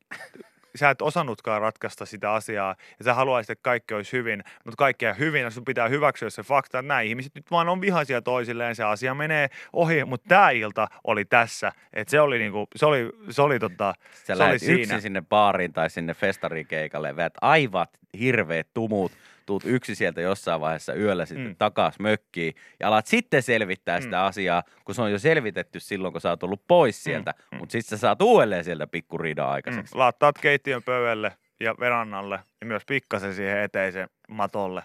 sä 0.75 0.89
et 0.89 1.01
osannutkaan 1.01 1.61
ratkaista 1.61 2.05
sitä 2.05 2.33
asiaa 2.33 2.75
ja 2.99 3.05
sä 3.05 3.13
haluaisit, 3.13 3.49
että 3.49 3.63
kaikki 3.63 3.93
olisi 3.93 4.11
hyvin, 4.11 4.43
mutta 4.65 4.77
kaikki 4.77 5.07
on 5.07 5.17
hyvin 5.19 5.41
ja 5.41 5.49
sun 5.49 5.65
pitää 5.65 5.87
hyväksyä 5.87 6.29
se 6.29 6.43
fakta, 6.43 6.79
että 6.79 6.87
nämä 6.87 7.01
ihmiset 7.01 7.35
nyt 7.35 7.51
vaan 7.51 7.69
on 7.69 7.81
vihaisia 7.81 8.21
toisilleen, 8.21 8.75
se 8.75 8.83
asia 8.83 9.13
menee 9.13 9.49
ohi, 9.73 10.05
mutta 10.05 10.27
tämä 10.27 10.49
ilta 10.49 10.87
oli 11.03 11.25
tässä, 11.25 11.71
että 11.93 12.11
se 12.11 12.21
oli 12.21 12.39
niinku, 12.39 12.67
se 12.75 12.85
oli, 12.85 13.09
se 13.29 13.41
oli 13.41 13.59
tota, 13.59 13.93
Sä 14.13 14.35
se 14.35 14.43
oli 14.43 14.59
siinä. 14.59 14.81
yksin 14.81 15.01
sinne 15.01 15.21
baariin 15.21 15.73
tai 15.73 15.89
sinne 15.89 16.13
festarikeikalle, 16.13 17.15
veät 17.15 17.33
aivat 17.41 17.89
hirveät 18.19 18.67
tumut, 18.73 19.11
tuut 19.45 19.63
yksi 19.65 19.95
sieltä 19.95 20.21
jossain 20.21 20.61
vaiheessa 20.61 20.93
yöllä 20.93 21.25
sitten 21.25 21.45
Mm. 21.45 21.49
mm. 21.49 21.55
takas 21.57 21.99
mökkiin 21.99 22.53
ja 22.79 22.87
alat 22.87 23.07
sitten 23.07 23.43
selvittää 23.43 23.99
Mm. 23.99 24.03
sitä 24.03 24.25
asiaa, 24.25 24.63
kun 24.85 24.95
se 24.95 25.01
on 25.01 25.11
jo 25.11 25.19
selvitetty 25.19 25.79
silloin, 25.79 26.11
kun 26.11 26.21
sä 26.21 26.29
oot 26.29 26.43
ollut 26.43 26.63
pois 26.67 27.03
sieltä, 27.03 27.33
mm. 27.51 27.57
mutta 27.57 27.71
sitten 27.71 27.97
sä 27.97 28.01
saat 28.01 28.21
uudelleen 28.21 28.63
sieltä 28.63 28.87
pikkuriidan 28.87 29.49
aikaiseksi. 29.49 29.95
Mm, 29.95 29.99
laattaat 29.99 30.37
keittiön 30.41 30.83
pöydälle 30.83 31.31
ja 31.59 31.75
verannalle 31.79 32.39
ja 32.61 32.67
myös 32.67 32.83
pikkasen 32.87 33.33
siihen 33.35 33.57
eteisen 33.61 34.09
matolle. 34.29 34.83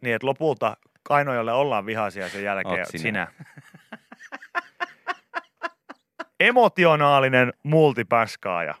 Niin, 0.00 0.14
että 0.14 0.26
lopulta 0.26 0.76
Kainojalle 1.02 1.52
ollaan 1.52 1.86
vihaisia 1.86 2.28
sen 2.28 2.44
jälkeen 2.44 2.78
Oot 2.80 2.88
sinä. 2.88 3.02
sinä. 3.02 3.26
Emotionaalinen 6.40 7.52
multipäskaaja. 7.62 8.74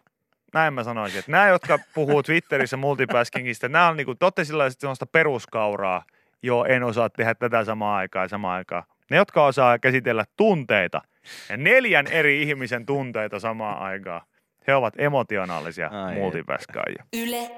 Näin 0.54 0.74
mä 0.74 0.84
sanoisin, 0.84 1.18
että 1.18 1.30
nämä, 1.32 1.48
jotka 1.48 1.78
puhuu 1.94 2.22
Twitterissä 2.26 2.76
multipäskingistä, 2.76 3.68
nämä 3.68 3.88
on 3.88 3.96
niinku, 3.96 4.14
te 4.14 4.24
olette 4.24 4.44
sellaista 4.44 5.06
peruskauraa, 5.06 6.04
joo, 6.42 6.64
en 6.64 6.82
osaa 6.82 7.10
tehdä 7.10 7.34
tätä 7.34 7.64
samaan 7.64 7.96
aikaan 7.96 8.24
ja 8.24 8.28
samaan 8.28 8.56
aikaan. 8.56 8.82
Ne, 9.10 9.16
jotka 9.16 9.44
osaa 9.46 9.78
käsitellä 9.78 10.24
tunteita, 10.36 11.00
ja 11.48 11.56
neljän 11.56 12.06
eri 12.06 12.42
ihmisen 12.42 12.86
tunteita 12.86 13.40
samaan 13.40 13.78
aikaan, 13.78 14.20
he 14.66 14.74
ovat 14.74 14.94
emotionaalisia 14.98 15.88
Ai 15.88 16.14
multipäskaajia. 16.14 17.04
Yle 17.12 17.50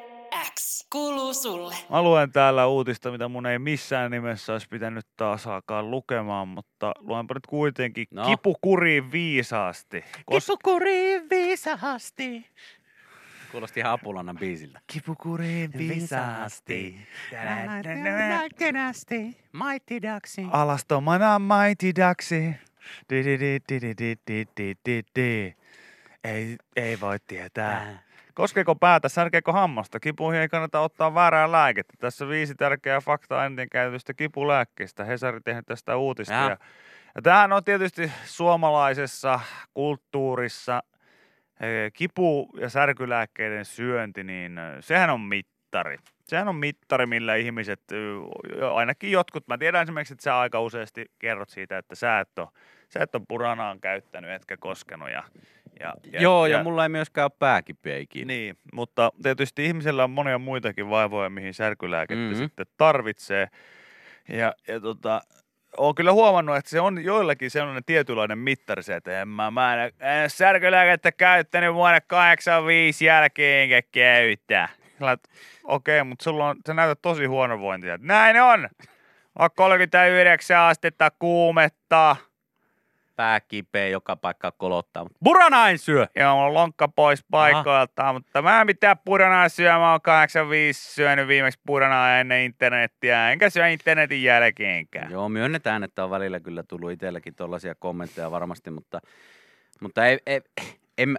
X 0.54 0.86
kuuluu 0.92 1.34
sulle. 1.34 1.74
Mä 1.90 2.02
luen 2.02 2.32
täällä 2.32 2.66
uutista, 2.66 3.10
mitä 3.10 3.28
mun 3.28 3.46
ei 3.46 3.58
missään 3.58 4.10
nimessä 4.10 4.52
olisi 4.52 4.66
pitänyt 4.70 5.06
taas 5.16 5.46
alkaa 5.46 5.82
lukemaan, 5.82 6.48
mutta 6.48 6.92
luenpa 6.98 7.34
nyt 7.34 7.46
kuitenkin 7.46 8.06
No. 8.10 8.24
kipu 8.26 8.56
kuriin 8.60 9.12
viisaasti. 9.12 10.04
Kos- 10.30 10.40
Kipukuriin 10.40 11.30
viisahasti. 11.30 12.46
Kuulosti 13.52 13.80
ihan 13.80 13.92
Apulannan 13.92 14.36
biisiltä. 14.38 14.80
kipu 14.86 15.14
kuriin 15.14 15.70
Kenästi, 18.58 19.36
Mighty 19.52 20.02
Ducksi. 20.02 20.46
Alastomana 20.50 21.38
mighty 21.38 21.92
ducksi. 22.02 22.54
Di 23.10 23.24
di 23.24 23.38
di 23.38 23.58
di 23.68 23.80
di 23.80 23.94
di 23.98 24.16
di 24.26 24.46
di 24.56 24.74
di 24.86 25.02
di. 25.16 25.56
Ei, 26.24 26.56
ei 26.76 27.00
voi 27.00 27.18
tietää. 27.26 27.98
Koskeeko 28.34 28.74
päätä, 28.74 29.08
särkeekö 29.08 29.52
hammasta? 29.52 30.00
Kipuihin 30.00 30.40
ei 30.40 30.48
kannata 30.48 30.80
ottaa 30.80 31.14
väärää 31.14 31.52
lääkettä. 31.52 31.94
Tässä 31.98 32.28
viisi 32.28 32.54
tärkeää 32.54 33.00
faktaa 33.00 33.46
eniten 33.46 33.68
käytetystä 33.68 34.14
kipulääkkeestä. 34.14 35.04
Hesari 35.04 35.40
tehnyt 35.40 35.66
tästä 35.66 35.96
uutista. 35.96 36.34
Jaa. 36.34 36.48
Ja, 36.48 36.56
ja 37.14 37.22
tämähän 37.22 37.52
on 37.52 37.64
tietysti 37.64 38.12
suomalaisessa 38.24 39.40
kulttuurissa 39.74 40.82
kipu- 41.92 42.50
ja 42.60 42.68
särkylääkkeiden 42.68 43.64
syönti, 43.64 44.24
niin 44.24 44.58
eh, 44.58 44.64
sehän 44.80 45.10
on 45.10 45.20
mittari. 45.20 45.96
Sehän 46.24 46.48
on 46.48 46.56
mittari, 46.56 47.06
millä 47.06 47.34
ihmiset, 47.34 47.80
ainakin 48.74 49.10
jotkut, 49.12 49.48
mä 49.48 49.58
tiedän 49.58 49.82
esimerkiksi, 49.82 50.14
että 50.14 50.22
sä 50.24 50.38
aika 50.38 50.60
useasti 50.60 51.06
kerrot 51.18 51.48
siitä, 51.48 51.78
että 51.78 51.94
sä 51.94 52.20
et 52.20 52.38
ole, 52.38 52.48
sä 52.88 53.00
et 53.02 53.14
ole 53.14 53.22
puranaan 53.28 53.80
käyttänyt, 53.80 54.30
etkä 54.30 54.56
koskenut. 54.56 55.10
Ja, 55.10 55.22
ja, 55.80 55.92
Joo, 56.20 56.46
ja, 56.46 56.62
mulla 56.62 56.82
ei 56.82 56.88
myöskään 56.88 57.24
ole 57.24 57.36
pääkipeä 57.38 57.98
ikinä. 57.98 58.26
niin, 58.26 58.56
mutta 58.72 59.10
tietysti 59.22 59.66
ihmisellä 59.66 60.04
on 60.04 60.10
monia 60.10 60.38
muitakin 60.38 60.90
vaivoja, 60.90 61.30
mihin 61.30 61.54
särkylääkettä 61.54 62.24
Mhm. 62.30 62.34
sitten 62.34 62.66
tarvitsee. 62.76 63.48
Ja, 64.28 64.54
ja 64.68 64.80
tota, 64.80 65.20
olen 65.76 65.94
kyllä 65.94 66.12
huomannut, 66.12 66.56
että 66.56 66.70
se 66.70 66.80
on 66.80 67.04
joillakin 67.04 67.50
sellainen 67.50 67.84
tietynlainen 67.84 68.38
mittari 68.38 68.82
se, 68.82 68.96
että 68.96 69.20
en 69.20 69.28
mä, 69.28 69.50
mä 69.50 69.84
en, 69.84 69.92
en 70.00 70.30
särkylääkettä 70.30 71.12
käyttänyt 71.12 71.74
vuonna 71.74 72.00
85 72.00 73.04
jälkeen 73.04 73.62
enkä 73.62 73.88
käytä. 73.92 74.68
Okei, 75.64 76.00
okay, 76.00 76.08
mutta 76.08 76.22
sulla 76.22 76.48
on, 76.48 76.56
sä 76.66 76.74
näytät 76.74 77.02
tosi 77.02 77.24
huonovointia. 77.24 77.98
Näin 78.00 78.42
on! 78.42 78.68
On 79.38 79.50
39 79.56 80.58
astetta 80.58 81.10
kuumetta. 81.18 82.16
Pää 83.16 83.40
kipeä, 83.40 83.88
joka 83.88 84.16
paikka 84.16 84.52
kolottaa. 84.52 85.02
Mutta 85.02 85.18
buranain 85.24 85.78
syö! 85.78 86.06
Joo, 86.16 86.34
mulla 86.34 86.46
on 86.46 86.54
lonkka 86.54 86.88
pois 86.88 87.24
paikoiltaan, 87.30 88.14
mutta 88.14 88.42
mä 88.42 88.60
en 88.60 88.66
mitään 88.66 88.96
puranaa 89.04 89.48
syö. 89.48 89.72
Mä 89.72 89.90
oon 89.90 90.00
85 90.00 90.94
syönyt 90.94 91.28
viimeksi 91.28 91.60
puranaa 91.66 92.18
ennen 92.18 92.42
internettiä, 92.42 93.30
enkä 93.30 93.50
syö 93.50 93.68
internetin 93.68 94.22
jälkeenkään. 94.22 95.10
Joo, 95.12 95.28
myönnetään, 95.28 95.84
että 95.84 96.04
on 96.04 96.10
välillä 96.10 96.40
kyllä 96.40 96.62
tullut 96.62 96.90
itselläkin 96.90 97.34
tuollaisia 97.34 97.74
kommentteja 97.74 98.30
varmasti, 98.30 98.70
mutta, 98.70 99.00
mutta 99.80 100.06
ei, 100.06 100.18
ei, 100.26 100.40
en, 100.98 101.18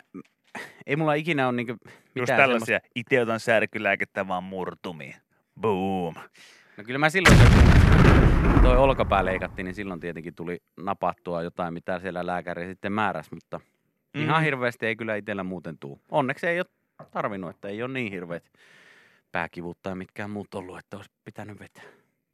ei 0.86 0.96
mulla 0.96 1.14
ikinä 1.14 1.48
ole 1.48 1.56
niinku 1.56 1.74
mitään 1.84 1.96
Just 2.16 2.28
semmoista- 2.28 2.36
tällaisia, 2.36 2.80
itse 2.96 3.22
otan 3.22 3.40
särkylääkettä 3.40 4.28
vaan 4.28 4.44
murtumiin. 4.44 5.16
Boom. 5.62 6.16
No 6.78 6.84
kyllä 6.84 7.00
mä 7.00 7.10
silloin, 7.10 7.38
kun 8.54 8.62
toi 8.62 8.78
olkapää 8.78 9.26
leikattiin, 9.26 9.66
niin 9.66 9.76
silloin 9.76 10.00
tietenkin 10.00 10.36
tuli 10.36 10.62
napattua 10.78 11.44
jotain, 11.44 11.74
mitä 11.74 12.00
siellä 12.00 12.26
lääkäri 12.26 12.68
sitten 12.68 12.92
määräsi, 12.92 13.30
mutta 13.34 13.60
mm. 14.14 14.24
ihan 14.24 14.44
hirveästi 14.44 14.86
ei 14.86 14.96
kyllä 14.96 15.16
itsellä 15.16 15.44
muuten 15.44 15.78
tuu. 15.78 16.02
Onneksi 16.12 16.48
ei 16.48 16.60
ole 16.60 17.06
tarvinnut, 17.12 17.50
että 17.50 17.68
ei 17.68 17.84
ole 17.84 17.94
niin 17.94 18.12
hirveät 18.12 18.44
pääkivut 19.32 19.78
tai 19.82 19.96
mitkään 19.96 20.30
muut 20.30 20.56
ollut, 20.56 20.78
että 20.78 20.98
olisi 20.98 21.12
pitänyt 21.26 21.60
vetää. 21.60 21.84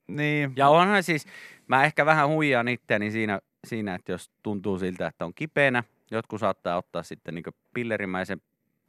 Niin, 0.08 0.54
Ja 0.56 0.70
onhan 0.70 1.04
siis, 1.04 1.26
mä 1.68 1.84
ehkä 1.84 2.06
vähän 2.06 2.30
huijaan 2.30 2.68
itseäni 2.68 3.12
siinä, 3.12 3.40
siinä, 3.68 3.96
että 3.96 4.12
jos 4.12 4.32
tuntuu 4.44 4.80
siltä, 4.80 5.08
että 5.08 5.26
on 5.26 5.34
kipeänä, 5.34 5.84
jotkut 6.12 6.40
saattaa 6.40 6.78
ottaa 6.78 7.04
sitten 7.04 7.36
niin 7.36 7.44
pillerimäisen 7.74 8.42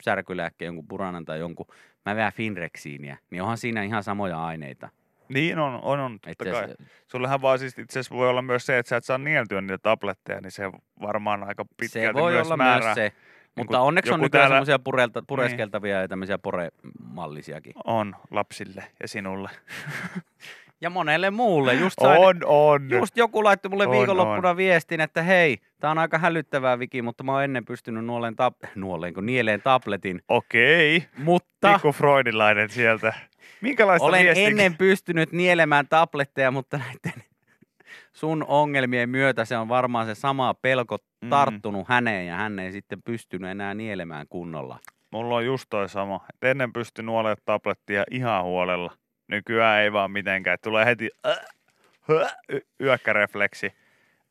särkylääkkeen, 0.02 0.66
jonkun 0.66 0.88
puranan 0.88 1.25
tai 1.25 1.38
jonkun, 1.38 1.66
mä 2.07 2.16
vähän 2.16 2.33
Finrexiiniä, 2.33 3.19
niin 3.30 3.42
onhan 3.42 3.59
siinä 3.59 3.83
ihan 3.83 4.02
samoja 4.02 4.45
aineita. 4.45 4.88
Niin 5.34 5.58
on, 5.58 5.75
on, 5.82 6.00
on 6.00 6.12
totta 6.12 6.30
Että 6.30 6.44
kai. 6.44 6.68
se, 6.68 6.75
Sullehan 7.06 7.42
vaan 7.42 7.58
siis 7.58 7.78
itse 7.78 7.99
asiassa 8.00 8.14
voi 8.14 8.28
olla 8.28 8.42
myös 8.42 8.66
se, 8.66 8.78
että 8.78 8.88
sä 8.90 8.96
et 8.96 9.04
saa 9.04 9.18
nieltyä 9.18 9.60
niitä 9.60 9.78
tabletteja, 9.78 10.40
niin 10.40 10.50
se 10.50 10.72
varmaan 11.02 11.44
aika 11.44 11.64
se 11.64 11.75
pitkälti 11.76 12.20
voi 12.20 12.32
myös 12.32 12.46
olla 12.46 12.56
määrää. 12.56 12.80
myös 12.84 12.94
se, 12.94 13.12
mutta 13.56 13.76
kun 13.78 13.87
onneksi 13.87 14.12
on 14.12 14.20
nykyään 14.20 14.42
täällä- 14.42 14.54
semmoisia 14.54 14.78
purelta, 14.78 15.22
pureskeltavia 15.26 16.00
ja 16.00 16.08
tämmöisiä 16.08 16.38
poremallisiakin. 16.38 17.72
On 17.84 18.16
lapsille 18.30 18.84
ja 19.02 19.08
sinulle. 19.08 19.50
Ja 20.82 20.90
monelle 20.90 21.30
muulle, 21.30 21.75
just 21.75 21.96
sain, 22.02 22.20
On, 22.20 22.37
on. 22.44 22.90
Just 22.90 23.16
joku 23.16 23.44
laittoi 23.44 23.70
mulle 23.70 23.87
On, 23.87 23.92
viikonloppuna 23.92 24.56
viestin, 24.56 25.00
että 25.00 25.22
hei, 25.22 25.58
tää 25.80 25.90
on 25.90 25.99
aika 25.99 26.18
hälyttävää 26.18 26.78
Viki, 26.78 27.02
mutta 27.02 27.25
mä 27.25 27.32
oon 27.32 27.44
ennen 27.44 27.64
pystynyt 27.64 28.04
nuoleen, 28.04 28.34
tab- 28.34 28.68
nuoleen, 28.75 29.14
kun 29.14 29.26
nieleen 29.26 29.62
tabletin. 29.62 30.22
Okei. 30.28 31.04
Mutta 31.18 31.72
Pikku 31.72 31.92
freudilainen 31.92 32.68
sieltä. 32.70 33.12
Minkälaista 33.61 34.06
olen 34.06 34.25
viestiä? 34.25 34.47
ennen 34.49 34.76
pystynyt 34.76 35.32
nielemään 35.32 35.88
tabletteja, 35.88 36.50
mutta 36.50 36.78
näiden 36.78 37.23
sun 38.12 38.44
ongelmien 38.49 39.11
myötä 39.11 39.44
se 39.44 39.56
on 39.56 39.68
varmaan 39.68 40.06
se 40.06 40.14
sama 40.14 40.54
pelko 40.54 40.99
Mm. 41.23 41.30
tarttunut 41.30 41.88
häneen 41.88 42.26
ja 42.26 42.37
hän 42.37 42.59
ei 42.59 42.73
sitten 42.73 43.02
pystynyt 43.02 43.50
enää 43.50 43.75
nielemään 43.75 44.26
kunnolla. 44.28 44.78
Mulla 45.11 45.37
on 45.37 45.44
just 45.47 45.66
toi 45.70 45.88
sama. 45.88 46.25
Et 46.28 46.44
ennen 46.50 46.73
pystyi 46.73 47.04
nuolemaan 47.04 47.37
tablettia 47.44 48.04
ihan 48.11 48.44
huolella. 48.44 48.92
Nykyään 49.28 49.80
ei 49.82 49.92
vaan 49.92 50.11
mitenkään. 50.11 50.54
Et 50.54 50.61
tulee 50.62 50.87
heti 50.87 51.09
äh, 51.26 51.38
höh, 52.09 52.37
y- 52.49 52.61
yökkärefleksi. 52.80 53.73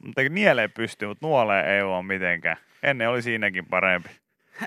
Mutta 0.06 0.22
nieleen 0.30 0.72
pystyy, 0.72 1.08
mutta 1.08 1.28
nuoleen 1.28 1.66
ei 1.66 1.86
vaan 1.86 2.06
mitenkään. 2.06 2.58
Ennen 2.84 3.10
oli 3.10 3.22
siinäkin 3.22 3.66
parempi. 3.66 4.10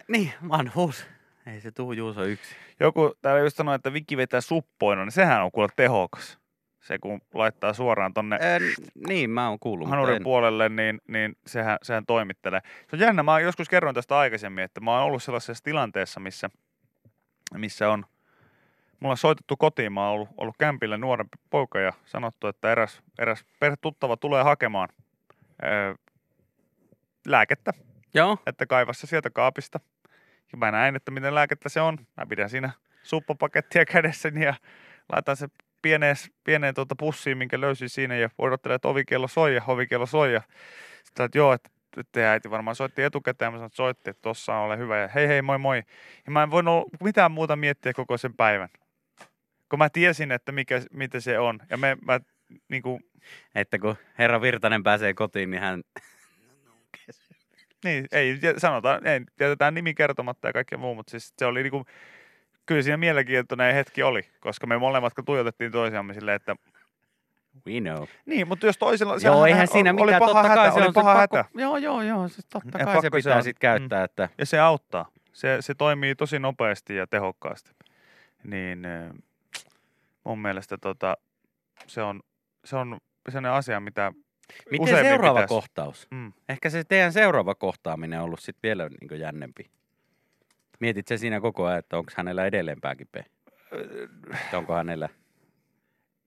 Niin, 0.08 0.32
vanhuus. 0.48 1.06
Ei 1.46 1.60
se 1.60 1.70
tuu 1.70 1.92
Juuso 1.92 2.24
yksi. 2.24 2.56
Joku 2.80 3.14
täällä 3.22 3.40
just 3.40 3.56
sanoi, 3.56 3.74
että 3.74 3.92
Viki 3.92 4.16
vetää 4.16 4.40
suppoina, 4.40 5.04
niin 5.04 5.12
sehän 5.12 5.44
on 5.44 5.52
kuule 5.52 5.68
tehokas. 5.76 6.38
Se 6.80 6.98
kun 6.98 7.20
laittaa 7.34 7.72
suoraan 7.72 8.14
tonne 8.14 8.36
Äh, 8.36 8.90
niin, 9.08 9.30
mä 9.30 9.48
oon 9.48 9.58
kuullut, 9.58 9.88
hanurin 9.88 10.16
en. 10.16 10.22
puolelle, 10.22 10.68
niin, 10.68 11.00
niin 11.08 11.36
sehän, 11.46 11.78
sehän 11.82 12.06
toimittelee. 12.06 12.60
Se 12.90 12.96
on 12.96 13.00
jännä, 13.00 13.22
mä 13.22 13.40
joskus 13.40 13.68
kerroin 13.68 13.94
tästä 13.94 14.18
aikaisemmin, 14.18 14.64
että 14.64 14.80
mä 14.80 14.90
oon 14.90 15.02
ollut 15.02 15.22
sellaisessa 15.22 15.64
tilanteessa, 15.64 16.20
missä, 16.20 16.50
missä 17.56 17.90
on, 17.90 18.04
mulla 19.00 19.12
on 19.12 19.16
soitettu 19.16 19.56
kotiin, 19.56 19.92
mä 19.92 20.00
oon 20.00 20.14
ollut, 20.14 20.28
ollut 20.36 20.56
kämpillä 20.58 20.96
nuorempi 20.96 21.38
poika 21.50 21.80
ja 21.80 21.92
sanottu, 22.04 22.46
että 22.46 22.72
eräs, 22.72 23.02
eräs 23.18 23.44
perhetuttava 23.60 24.16
tulee 24.16 24.42
hakemaan 24.42 24.88
öö, 25.64 25.94
lääkettä, 27.26 27.72
Joo, 28.14 28.38
että 28.46 28.66
kaiva 28.66 28.92
se 28.92 29.06
sieltä 29.06 29.30
kaapista. 29.30 29.80
Ja 30.52 30.58
mä 30.58 30.70
näin, 30.70 30.96
että 30.96 31.10
miten 31.10 31.34
lääkettä 31.34 31.68
se 31.68 31.80
on. 31.80 31.98
Mä 32.16 32.26
pidän 32.26 32.50
siinä 32.50 32.70
suppapakettia 33.02 33.84
kädessäni 33.84 34.44
ja 34.44 34.54
laitan 35.12 35.36
se 35.36 35.48
pieneen, 35.82 36.16
pieneen 36.44 36.74
tuota 36.74 36.96
pussiin, 36.96 37.38
minkä 37.38 37.60
löysin 37.60 37.88
siinä 37.88 38.16
ja 38.16 38.28
odottelen, 38.38 38.74
että 38.74 38.88
ovikello 38.88 39.28
soi 39.28 39.54
ja 39.54 39.62
ovikello 39.66 40.06
soi. 40.06 40.32
Ja 40.32 40.42
sitten 41.04 41.26
että 41.26 41.38
joo, 41.38 41.52
että 41.52 41.70
että 41.96 42.32
äiti 42.32 42.50
varmaan 42.50 42.76
soitti 42.76 43.02
etukäteen 43.02 43.52
mä 43.52 43.56
sanoin, 43.56 43.66
että 43.66 43.76
soitti, 43.76 44.10
että 44.10 44.22
tossa 44.22 44.54
on, 44.54 44.66
ole 44.66 44.78
hyvä 44.78 44.98
ja 44.98 45.08
hei 45.08 45.28
hei 45.28 45.42
moi 45.42 45.58
moi. 45.58 45.82
Ja 46.26 46.32
mä 46.32 46.42
en 46.42 46.50
voinut 46.50 46.84
mitään 47.00 47.32
muuta 47.32 47.56
miettiä 47.56 47.92
koko 47.92 48.18
sen 48.18 48.34
päivän. 48.34 48.68
Kun 49.68 49.78
mä 49.78 49.88
tiesin, 49.90 50.32
että 50.32 50.52
mikä, 50.52 50.82
mitä 50.92 51.20
se 51.20 51.38
on. 51.38 51.60
Ja 51.70 51.76
me, 51.76 51.96
mä 52.06 52.20
niin 52.68 52.82
kuin, 52.82 53.04
että 53.54 53.78
kun 53.78 53.96
herra 54.18 54.40
Virtanen 54.40 54.82
pääsee 54.82 55.14
kotiin, 55.14 55.50
niin 55.50 55.60
hän... 55.62 55.82
Niin, 57.84 58.06
ei 58.12 58.38
sanotaan, 58.58 59.06
ei, 59.06 59.20
jätetään 59.40 59.74
nimi 59.74 59.94
kertomatta 59.94 60.48
ja 60.48 60.52
kaikkea 60.52 60.78
muu, 60.78 60.94
mutta 60.94 61.10
siis 61.10 61.34
se 61.38 61.46
oli 61.46 61.62
niinku, 61.62 61.84
kyllä 62.66 62.82
siinä 62.82 62.96
mielenkiintoinen 62.96 63.74
hetki 63.74 64.02
oli, 64.02 64.22
koska 64.40 64.66
me 64.66 64.78
molemmat 64.78 65.14
kun 65.14 65.24
tuijotettiin 65.24 65.72
toisiamme 65.72 66.14
silleen, 66.14 66.36
että 66.36 66.56
We 67.66 67.80
know. 67.80 68.08
niin, 68.26 68.48
mutta 68.48 68.66
jos 68.66 68.78
toisella, 68.78 69.16
Joo, 69.22 69.46
eihän 69.46 69.68
siinä 69.68 69.90
oli 69.90 70.02
mitään, 70.04 70.20
paha 70.20 70.32
totta 70.32 70.48
hätä, 70.48 70.54
kai 70.54 70.72
se 70.72 70.78
oli 70.78 70.86
on 70.86 70.94
paha 70.94 71.14
se 71.14 71.18
hätä, 71.20 71.44
pakko. 71.44 71.58
Joo, 71.60 71.76
joo, 71.76 72.02
joo, 72.02 72.28
se 72.28 72.42
totta 72.52 72.78
Ja 72.78 72.84
kai 72.84 72.94
se 72.94 72.96
pakko 72.96 73.00
se 73.02 73.10
pitää 73.10 73.36
on. 73.36 73.42
sitten 73.42 73.60
käyttää, 73.60 74.04
että 74.04 74.28
ja 74.38 74.46
se 74.46 74.58
auttaa. 74.58 75.08
Se, 75.32 75.56
se 75.60 75.74
toimii 75.74 76.14
tosi 76.14 76.38
nopeasti 76.38 76.96
ja 76.96 77.06
tehokkaasti. 77.06 77.70
Niin 78.44 78.86
mun 80.24 80.38
mielestä 80.38 80.78
tota, 80.78 81.16
se 81.86 82.02
on, 82.02 82.20
se 82.64 82.76
on 82.76 82.98
sellainen 83.28 83.52
asia, 83.52 83.80
mitä 83.80 84.12
miten 84.70 84.82
useammin 84.84 85.06
seuraava 85.10 85.38
pitäisi- 85.38 85.54
kohtaus? 85.54 86.06
mm, 86.10 86.32
Ehkä 86.48 86.70
se 86.70 86.84
teidän 86.84 87.12
seuraava 87.12 87.54
kohtaaminen 87.54 88.18
on 88.18 88.24
ollut 88.24 88.40
sitten 88.40 88.60
vielä 88.68 88.88
niin 88.88 89.20
jännempi. 89.20 89.70
Mietit 90.80 91.08
se 91.08 91.16
siinä 91.16 91.40
koko 91.40 91.66
ajan, 91.66 91.78
että 91.78 91.96
onko 91.98 92.12
hänellä 92.16 92.46
edelleenpää 92.46 92.94
kipeä? 92.96 93.24
Että 94.44 94.58
onko 94.58 94.74
hänellä 94.74 95.08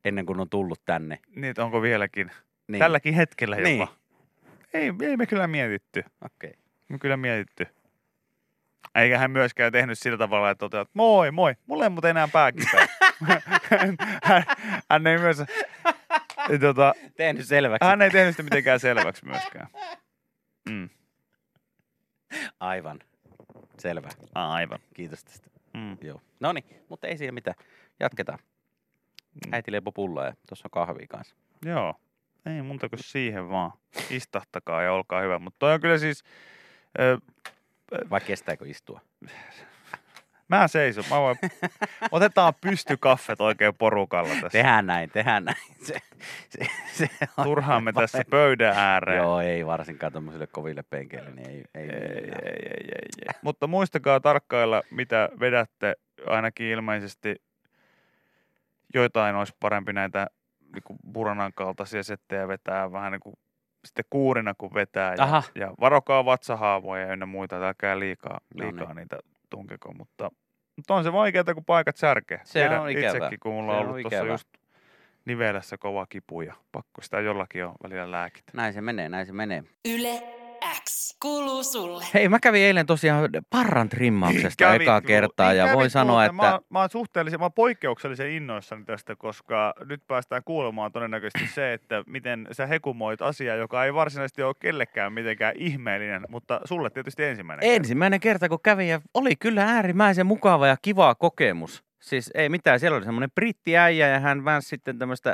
ennen 0.05 0.25
kuin 0.25 0.39
on 0.39 0.49
tullut 0.49 0.81
tänne? 0.85 1.19
niin, 1.35 1.45
että 1.45 1.63
onko 1.65 1.81
vieläkin, 1.81 2.31
Niin. 2.67 2.79
tälläkin 2.79 3.13
hetkellä 3.13 3.55
jopa. 3.55 3.67
Niin. 3.69 3.87
Ei, 4.73 4.93
ei 5.09 5.17
me 5.17 5.25
kyllä 5.25 5.47
mietitty. 5.47 6.03
Okei. 6.25 6.53
On 6.91 6.99
kyllä 6.99 7.17
mietitty. 7.17 7.67
Eikä 8.95 9.17
hän 9.17 9.31
myöskään 9.31 9.71
tehnyt 9.71 9.99
sillä 9.99 10.17
tavalla, 10.17 10.49
että 10.49 10.59
toteat, 10.59 10.89
moi, 10.93 11.31
moi, 11.31 11.55
mulla 11.67 11.83
ei 11.83 11.89
muuten 11.89 12.09
enää 12.09 12.27
pää 12.27 12.51
kipeä. 12.51 12.87
hän, 14.23 14.43
hän, 14.89 15.07
ei 15.07 15.17
myös, 15.17 15.37
tota, 16.61 16.93
Tehnyt 17.17 17.45
selväksi. 17.47 17.87
hän 17.87 18.01
ei 18.01 18.09
tehnyt 18.09 18.33
sitä 18.33 18.43
mitenkään 18.43 18.79
selväksi 18.79 19.25
myöskään. 19.25 19.67
Mm, 20.69 20.89
Aivan. 22.59 22.99
Selvä. 23.79 24.09
aivan. 24.35 24.79
Kiitos 24.93 25.23
tästä. 25.23 25.49
Mm. 25.73 25.97
Joo. 26.01 26.21
No 26.39 26.53
niin, 26.53 26.65
mutta 26.89 27.07
ei 27.07 27.17
siinä 27.17 27.31
mitään. 27.31 27.55
Jatketaan. 27.99 28.39
Mm. 29.45 29.53
Äiti 29.53 29.71
leipoi 29.71 29.91
pullaa 29.95 30.25
ja 30.25 30.33
tuossa 30.47 30.67
on 30.67 30.71
kahvia 30.71 31.05
kanssa. 31.09 31.35
Joo, 31.65 31.95
ei 32.45 32.61
muuta 32.61 32.89
kuin 32.89 32.99
siihen 33.03 33.49
vaan. 33.49 33.71
Istahtakaa 34.09 34.81
ja 34.83 34.93
olkaa 34.93 35.21
hyvä. 35.21 35.39
Mutta 35.39 35.59
toi 35.59 35.73
on 35.73 35.81
kyllä 35.81 35.97
siis, 35.97 36.23
ö, 36.99 37.17
Vai 38.09 38.21
kestääkö 38.21 38.67
istua? 38.67 39.01
mä 40.47 40.67
seison. 40.67 41.03
Mä 41.09 41.19
voin, 41.19 41.37
otetaan 42.11 42.53
pystykaffet 42.61 43.41
oikein 43.41 43.75
porukalla 43.75 44.29
tässä. 44.33 44.49
Tehdään 44.49 44.85
näin, 44.85 45.09
tehdään 45.09 45.45
näin. 45.45 45.57
Se, 45.83 46.01
se, 46.49 46.67
se 46.93 47.09
on 47.37 47.43
Turhaan 47.43 47.83
me 47.83 47.93
tässä 47.93 48.23
pöydän 48.29 48.77
ääreen. 48.77 49.17
Joo, 49.17 49.41
ei 49.41 49.65
varsinkaan 49.65 50.11
tuommoisille 50.11 50.47
koville 50.47 50.83
penkeille, 50.89 51.31
niin 51.31 51.49
ei, 51.49 51.63
ei, 51.75 51.83
Ei, 51.83 51.89
ei, 51.89 52.29
ei, 52.31 52.55
ei, 52.71 53.07
ei. 53.21 53.39
Mutta 53.41 53.67
muistakaa 53.67 54.19
tarkkailla, 54.19 54.81
mitä 54.91 55.29
vedätte. 55.39 55.95
Ainakin 56.27 56.67
ilmeisesti 56.67 57.35
joitain 58.93 59.35
olisi 59.35 59.55
parempi 59.59 59.93
näitä 59.93 60.27
niin 60.73 60.97
buranan 61.13 61.51
kaltaisia 61.55 62.03
settejä 62.03 62.47
vetää 62.47 62.91
vähän 62.91 63.11
niin 63.11 63.19
kuin 63.19 63.35
sitten 63.85 64.05
kuurina 64.09 64.53
kun 64.57 64.73
vetää. 64.73 65.13
Ja, 65.17 65.23
Aha. 65.23 65.43
ja 65.55 65.73
varokaa 65.79 66.25
vatsahaavoja 66.25 67.13
ynnä 67.13 67.25
muita, 67.25 67.67
älkää 67.67 67.99
liikaa, 67.99 68.39
No 68.55 68.65
liikaa 68.65 68.87
niin. 68.87 68.95
niitä 68.95 69.19
tunkeko. 69.57 69.93
Mutta, 69.93 70.29
mutta 70.75 70.93
on 70.93 71.03
se 71.03 71.13
vaikeaa, 71.13 71.53
kun 71.53 71.65
paikat 71.65 71.97
särkee. 71.97 72.39
Se 72.43 72.53
Tiedän 72.53 72.81
on 72.81 72.89
ikävää. 72.89 73.09
Itsekin, 73.09 73.39
kun 73.39 73.53
mulla 73.53 73.73
Se 73.73 73.77
on 73.77 73.87
ollut 73.87 74.01
tuossa 74.01 74.25
just 74.25 74.47
nivelässä 75.25 75.77
kova 75.77 76.05
kipu 76.05 76.41
ja 76.41 76.53
pakko 76.71 77.01
sitä 77.01 77.19
jollakin 77.19 77.65
on 77.65 77.75
välillä 77.83 78.11
lääkitä. 78.11 78.51
Näin 78.53 78.73
se 78.73 78.81
menee, 78.81 79.09
näin 79.09 79.25
se 79.25 79.33
menee. 79.33 79.63
Yle 79.85 80.23
X 80.73 81.17
kuuluu 81.21 81.63
sulle. 81.63 82.05
Hei, 82.13 82.29
mä 82.29 82.39
kävin 82.39 82.61
eilen 82.61 82.85
tosiaan 82.85 83.29
parran 83.49 83.89
trimmauksesta 83.89 84.63
Kävit, 84.65 84.81
ekaa 84.81 85.01
kertaa 85.01 85.49
niin 85.49 85.57
ja 85.57 85.73
voin 85.73 85.89
sanoa. 85.89 86.19
Mä, 86.19 86.25
että 86.25 86.51
oon- 86.53 86.65
mä 86.69 86.79
oon 86.79 86.89
suhteellisen, 86.91 87.39
mä 87.39 87.45
oon 87.45 87.53
poikkeuksellisen 87.53 88.31
innoissani 88.31 88.85
tästä, 88.85 89.15
koska 89.15 89.73
nyt 89.85 90.01
päästään 90.07 90.41
kuulemaan 90.45 90.91
todennäköisesti 90.91 91.47
se, 91.55 91.73
että 91.73 92.03
miten 92.07 92.47
sä 92.51 92.65
hekumoit 92.65 93.21
asiaa, 93.21 93.55
joka 93.55 93.85
ei 93.85 93.93
varsinaisesti 93.93 94.43
ole 94.43 94.55
kellekään 94.59 95.13
mitenkään 95.13 95.53
ihmeellinen, 95.57 96.21
mutta 96.29 96.61
sulle 96.65 96.89
tietysti 96.89 97.23
ensimmäinen. 97.23 97.61
kerta. 97.61 97.75
ensimmäinen 97.75 98.19
kerta 98.19 98.49
kun 98.49 98.59
kävin 98.63 98.87
ja 98.87 99.01
oli 99.13 99.35
kyllä 99.35 99.63
äärimmäisen 99.63 100.25
mukava 100.25 100.67
ja 100.67 100.77
kiva 100.81 101.15
kokemus. 101.15 101.83
Siis 101.99 102.31
ei 102.33 102.49
mitään, 102.49 102.79
siellä 102.79 102.97
oli 102.97 103.05
semmoinen 103.05 103.31
brittiäijä 103.35 104.07
ja 104.07 104.19
hän 104.19 104.45
väänsi 104.45 104.69
sitten 104.69 104.99
tämmöistä 104.99 105.33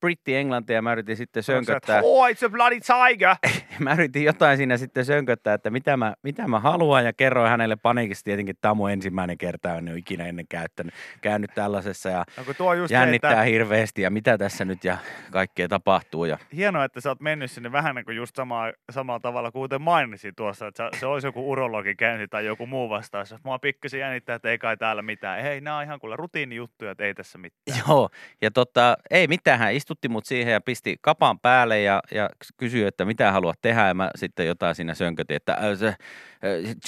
britti-englantia 0.00 0.74
ja 0.74 0.82
mä 0.82 0.92
yritin 0.92 1.16
sitten 1.16 1.42
sönköttää. 1.42 2.00
Oh, 2.04 2.28
it's 2.28 2.46
a 2.46 2.50
bloody 2.50 2.80
tiger! 2.80 3.36
mä 3.78 3.92
yritin 3.92 4.24
jotain 4.24 4.56
siinä 4.56 4.76
sitten 4.76 5.04
sönköttää, 5.04 5.54
että 5.54 5.70
mitä 5.70 5.96
mä, 5.96 6.14
mitä 6.22 6.48
mä 6.48 6.60
haluan 6.60 7.04
ja 7.04 7.12
kerroin 7.12 7.50
hänelle 7.50 7.76
paniikissa 7.76 8.24
tietenkin, 8.24 8.50
että 8.50 8.60
tämä 8.60 8.84
on 8.84 8.90
ensimmäinen 8.90 9.38
kerta, 9.38 9.74
en 9.74 9.88
ole 9.88 9.98
ikinä 9.98 10.26
ennen 10.26 10.46
käyttänyt, 10.48 10.94
käynyt 11.20 11.50
tällaisessa 11.54 12.08
ja 12.08 12.24
No, 12.36 12.54
tuo 12.54 12.74
just 12.74 12.90
jännittää 12.90 13.30
se, 13.30 13.34
että 13.34 13.42
hirveästi 13.44 14.02
ja 14.02 14.10
mitä 14.10 14.38
tässä 14.38 14.64
nyt 14.64 14.84
ja 14.84 14.98
kaikkea 15.30 15.68
tapahtuu 15.68 16.24
ja 16.24 16.38
hienoa, 16.56 16.84
että 16.84 17.00
sä 17.00 17.08
oot 17.08 17.20
mennyt 17.20 17.50
sinne 17.50 17.72
vähän 17.72 17.94
niin 17.94 18.04
kuin 18.04 18.16
just 18.16 18.36
samaa, 18.36 18.72
samalla 18.90 19.20
tavalla 19.20 19.50
kuin 19.50 19.60
kuten 19.60 19.82
mainitsin 19.82 20.34
tuossa, 20.36 20.66
että 20.66 20.90
se 21.00 21.06
olisi 21.06 21.26
joku 21.26 21.50
urologi 21.50 21.94
käynti 21.94 22.28
tai 22.28 22.46
joku 22.46 22.66
muu 22.66 22.88
vastaus. 22.88 23.34
Mua 23.44 23.58
pikkasen 23.58 24.00
jännittää, 24.00 24.36
että 24.36 24.50
ei 24.50 24.58
kai 24.58 24.76
täällä 24.76 25.02
mitään. 25.02 25.42
Hei, 25.42 25.60
nämä 25.60 25.76
on 25.76 25.84
ihan 25.84 26.00
kuule 26.00 26.16
rutiinijuttuja, 26.16 26.90
että 26.90 27.04
ei 27.04 27.14
tässä 27.14 27.38
mitään. 27.38 27.82
Joo, 27.88 28.08
ja 28.42 28.50
tota, 28.50 28.96
ei 29.10 29.28
mitään, 29.28 29.58
hän 29.58 29.74
istui 29.74 29.89
istutti 29.90 30.08
mut 30.08 30.26
siihen 30.26 30.52
ja 30.52 30.60
pisti 30.60 30.96
kapan 31.00 31.38
päälle 31.38 31.80
ja, 31.80 32.02
ja 32.14 32.30
kysyi, 32.56 32.84
että 32.84 33.04
mitä 33.04 33.32
haluat 33.32 33.58
tehdä. 33.62 33.88
Ja 33.88 33.94
mä 33.94 34.10
sitten 34.14 34.46
jotain 34.46 34.74
siinä 34.74 34.94
sönkötin, 34.94 35.36
että 35.36 35.56
uh, 35.60 35.96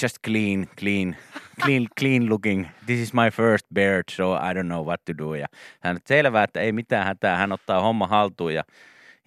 just 0.01 0.17
clean, 0.25 0.67
clean, 0.79 1.15
clean, 1.63 1.87
clean 1.99 2.29
looking. 2.29 2.67
This 2.85 2.99
is 2.99 3.13
my 3.13 3.31
first 3.31 3.65
beard, 3.73 4.03
so 4.11 4.35
I 4.35 4.53
don't 4.53 4.65
know 4.65 4.85
what 4.85 5.05
to 5.05 5.13
do. 5.17 5.35
Ja 5.35 5.47
hän, 5.79 5.97
selvää, 6.05 6.43
että 6.43 6.59
ei 6.59 6.71
mitään 6.71 7.05
hätää. 7.05 7.37
Hän 7.37 7.51
ottaa 7.51 7.81
homma 7.81 8.07
haltuun 8.07 8.53
ja 8.53 8.63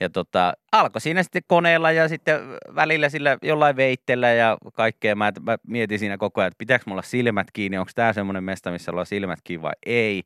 ja 0.00 0.10
tota, 0.10 0.52
alkoi 0.72 1.00
siinä 1.00 1.22
sitten 1.22 1.42
koneella 1.46 1.92
ja 1.92 2.08
sitten 2.08 2.40
välillä 2.74 3.08
sillä 3.08 3.38
jollain 3.42 3.76
veittellä 3.76 4.32
ja 4.32 4.56
kaikkea. 4.74 5.14
Mä, 5.14 5.32
mä 5.42 5.58
mietin 5.66 5.98
siinä 5.98 6.16
koko 6.16 6.40
ajan, 6.40 6.48
että 6.48 6.58
pitääkö 6.58 6.84
mulla 6.86 7.02
silmät 7.02 7.46
kiinni, 7.52 7.78
onko 7.78 7.90
tämä 7.94 8.12
semmoinen 8.12 8.44
mesta, 8.44 8.70
missä 8.70 8.90
ollaan 8.90 9.06
silmät 9.06 9.38
kiinni 9.44 9.62
vai 9.62 9.72
ei. 9.86 10.22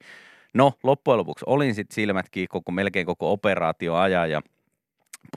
No, 0.55 0.73
loppujen 0.83 1.19
lopuksi 1.19 1.45
olin 1.49 1.75
sitten 1.75 1.95
silmät 1.95 2.27
koko, 2.49 2.73
melkein 2.73 3.07
koko 3.07 3.33
operaatio 3.33 3.95
ajan 3.95 4.31
ja 4.31 4.41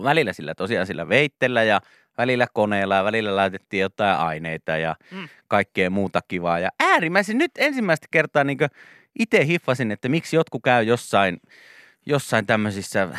välillä 0.03 0.33
sillä 0.33 0.55
tosiaan 0.55 0.87
sillä 0.87 1.09
veittellä 1.09 1.63
ja 1.63 1.81
välillä 2.17 2.47
koneella 2.53 2.95
ja 2.95 3.03
välillä 3.03 3.35
laitettiin 3.35 3.81
jotain 3.81 4.17
aineita 4.19 4.77
ja 4.77 4.95
Mm. 5.11 5.27
kaikkea 5.47 5.89
muuta 5.89 6.19
kivaa. 6.27 6.59
Ja 6.59 6.69
äärimmäisen 6.79 7.37
nyt 7.37 7.51
ensimmäistä 7.57 8.07
kertaa 8.11 8.43
niin 8.43 8.57
itse 9.19 9.45
hiffasin, 9.45 9.91
että 9.91 10.09
miksi 10.09 10.35
jotkut 10.35 10.61
käy 10.63 10.83
jossain, 10.83 11.41
jossain 12.05 12.45
tämmöisissä 12.45 13.09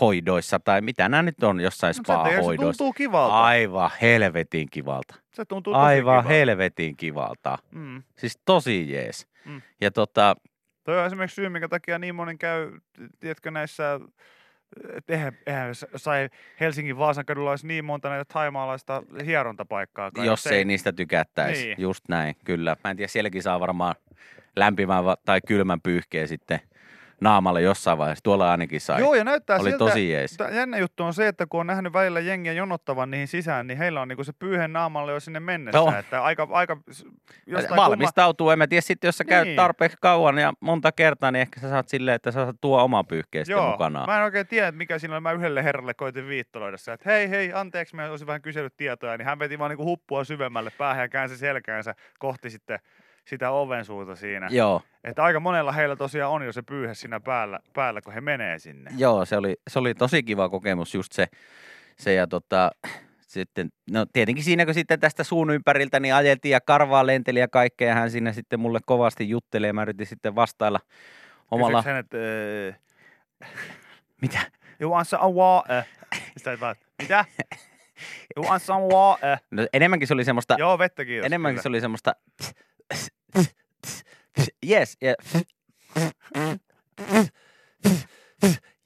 hoidoissa 0.00 0.60
tai 0.60 0.80
mitä 0.80 1.08
nämä 1.08 1.22
nyt 1.22 1.42
on 1.42 1.60
jossain 1.60 1.94
takia 2.06 2.24
se 2.24 2.30
spa-hoidoissa. 2.36 2.78
tuntuu 2.78 2.92
kivalta. 2.92 3.42
Aivan 3.44 3.90
helvetin 4.02 4.68
kivalta. 4.70 5.14
Se 5.32 5.44
tuntuu 5.44 5.74
Aivan 5.74 6.00
kivalta. 6.02 6.28
helvetin 6.28 6.96
kivalta. 6.96 7.58
Mm. 7.70 8.02
Siis 8.18 8.38
tosi 8.44 8.92
jees. 8.92 9.26
Mm. 9.44 9.62
Ja 9.80 9.90
tota, 9.90 10.36
Toi 10.84 10.98
on 10.98 11.06
esimerkiksi 11.06 11.34
syy, 11.34 11.48
minkä 11.48 11.68
takia 11.68 11.98
niin 11.98 12.14
moni 12.14 12.36
käy, 12.36 12.72
tiedätkö, 13.20 13.50
näissä, 13.50 14.00
et 14.92 15.10
eihän, 15.10 15.38
eihän 15.46 15.74
sai 15.96 16.28
Helsingin 16.60 16.98
Vaasan 16.98 17.24
kadulla 17.24 17.50
olisi 17.50 17.66
niin 17.66 17.84
monta 17.84 18.08
näitä 18.08 18.24
taimaalaista 18.32 19.02
hierontapaikkaa. 19.26 20.10
jos 20.24 20.46
ei 20.46 20.64
niistä 20.64 20.92
tykättäisi. 20.92 21.66
Niin. 21.66 21.80
Just 21.80 22.04
näin, 22.08 22.36
kyllä. 22.44 22.76
Mä 22.84 22.90
en 22.90 22.96
tiedä, 22.96 23.08
sielläkin 23.08 23.42
saa 23.42 23.60
varmaan 23.60 23.94
lämpimän 24.56 25.04
tai 25.24 25.40
kylmän 25.46 25.80
pyyhkeen 25.80 26.28
sitten 26.28 26.60
naamalle 27.20 27.62
jossain 27.62 27.98
vaiheessa. 27.98 28.22
Tuolla 28.22 28.50
ainakin 28.50 28.80
sai. 28.80 29.00
Joo, 29.00 29.14
ja 29.14 29.24
näyttää 29.24 29.56
Oli 29.56 29.70
siltä, 29.70 29.78
tosi 29.78 30.10
jees. 30.10 30.36
Jännä 30.52 30.78
juttu 30.78 31.02
on 31.04 31.14
se, 31.14 31.28
että 31.28 31.46
kun 31.46 31.60
on 31.60 31.66
nähnyt 31.66 31.92
välillä 31.92 32.20
jengiä 32.20 32.52
jonottavan 32.52 33.10
niihin 33.10 33.28
sisään, 33.28 33.66
niin 33.66 33.78
heillä 33.78 34.00
on 34.00 34.08
niinku 34.08 34.24
se 34.24 34.32
pyyhe 34.32 34.68
naamalle 34.68 35.12
jo 35.12 35.20
sinne 35.20 35.40
mennessä. 35.40 35.78
Joo. 35.78 35.92
Että 35.98 36.22
aika, 36.24 36.48
aika 36.50 36.76
Valmistautuu, 37.76 38.50
en 38.50 38.58
mä 38.58 38.66
tiedä, 38.66 38.80
sitten 38.80 39.08
jos 39.08 39.18
sä 39.18 39.24
käyt 39.24 39.44
Niin. 39.46 39.56
tarpeeksi 39.56 39.98
kauan 40.00 40.38
ja 40.38 40.52
monta 40.60 40.92
kertaa, 40.92 41.30
niin 41.30 41.40
ehkä 41.40 41.60
sä 41.60 41.70
saat 41.70 41.88
silleen, 41.88 42.14
että 42.14 42.30
sä 42.30 42.44
saat 42.44 42.56
tuo 42.60 42.82
oma 42.82 43.04
pyyhkeen 43.04 43.44
Joo, 43.48 43.70
mukanaan. 43.70 44.06
mä 44.08 44.18
en 44.18 44.24
oikein 44.24 44.46
tiedä, 44.46 44.68
että 44.68 44.78
mikä 44.78 44.98
siinä 44.98 45.14
oli. 45.14 45.20
Mä 45.20 45.32
yhdelle 45.32 45.64
herralle 45.64 45.94
koitin 45.94 46.28
viittoloida 46.28 46.76
että 46.94 47.10
hei, 47.10 47.30
hei, 47.30 47.52
anteeksi, 47.52 47.96
mä 47.96 48.10
olisin 48.10 48.26
vähän 48.26 48.42
kysellyt 48.42 48.76
tietoja, 48.76 49.16
niin 49.16 49.26
hän 49.26 49.38
veti 49.38 49.58
vaan 49.58 49.70
niinku 49.70 49.84
huppua 49.84 50.24
syvemmälle 50.24 50.70
päähän 50.78 51.02
ja 51.04 51.08
käänsi 51.08 51.36
selkäänsä 51.36 51.94
kohti 52.18 52.50
sitten 52.50 52.78
sitä 53.24 53.50
oven 53.50 53.84
suuta 53.84 54.16
siinä. 54.16 54.48
Joo, 54.50 54.82
Että 55.04 55.24
aika 55.24 55.40
monella 55.40 55.72
heillä 55.72 55.96
tosiaan 55.96 56.32
on 56.32 56.46
jo 56.46 56.52
se 56.52 56.62
pyyhe 56.62 56.94
siinä 56.94 57.20
päällä, 57.20 57.60
päällä 57.72 58.02
kun 58.02 58.14
he 58.14 58.20
menee 58.20 58.58
sinne. 58.58 58.90
joo 58.96 59.24
se, 59.24 59.36
oli, 59.36 59.56
se 59.70 59.78
oli 59.78 59.94
tosi 59.94 60.22
kiva 60.22 60.48
kokemus 60.48 60.94
just 60.94 61.12
se. 61.12 61.26
se 61.96 62.14
ja 62.14 62.26
tota, 62.26 62.70
sitten, 63.20 63.68
no 63.90 64.06
tietenkin 64.12 64.44
siinä 64.44 64.64
kun 64.64 64.74
sitten 64.74 65.00
tästä 65.00 65.24
suun 65.24 65.50
ympäriltä 65.50 66.00
niin 66.00 66.14
ajeltiin 66.14 66.52
ja 66.52 66.60
karvaa 66.60 67.06
lenteli 67.06 67.38
ja 67.38 67.48
kaikkea 67.48 67.88
ja 67.88 67.94
hän 67.94 68.10
siinä 68.10 68.32
sitten 68.32 68.60
mulle 68.60 68.80
kovasti 68.86 69.28
juttelee 69.28 69.66
ja 69.66 69.74
mä 69.74 69.82
yritin 69.82 70.06
sitten 70.06 70.34
vastailla 70.34 70.80
omalla... 71.50 71.82
Kysyks 71.82 71.86
hän, 71.86 71.96
että 71.96 72.18
äh, 73.42 73.48
Mitä? 74.22 74.38
you 74.80 74.90
want 74.90 75.08
some 75.08 75.34
water? 75.34 75.82
Vaan, 76.60 76.76
mitä? 77.02 77.24
You 78.36 78.46
want 78.46 78.62
some 78.62 78.84
water? 78.94 79.38
No, 79.50 79.66
enemmänkin 79.72 80.08
se 80.08 80.14
oli 80.14 80.24
semmoista... 80.24 80.56
Joo, 80.58 80.78
vettä 80.78 81.04
kiitos. 81.04 81.26
enemmänkin 81.26 81.54
kyllä. 81.54 81.62
se 81.62 81.68
oli 81.68 81.80
semmoista... 81.80 82.16
Yes, 84.70 84.96
yeah. 85.02 85.14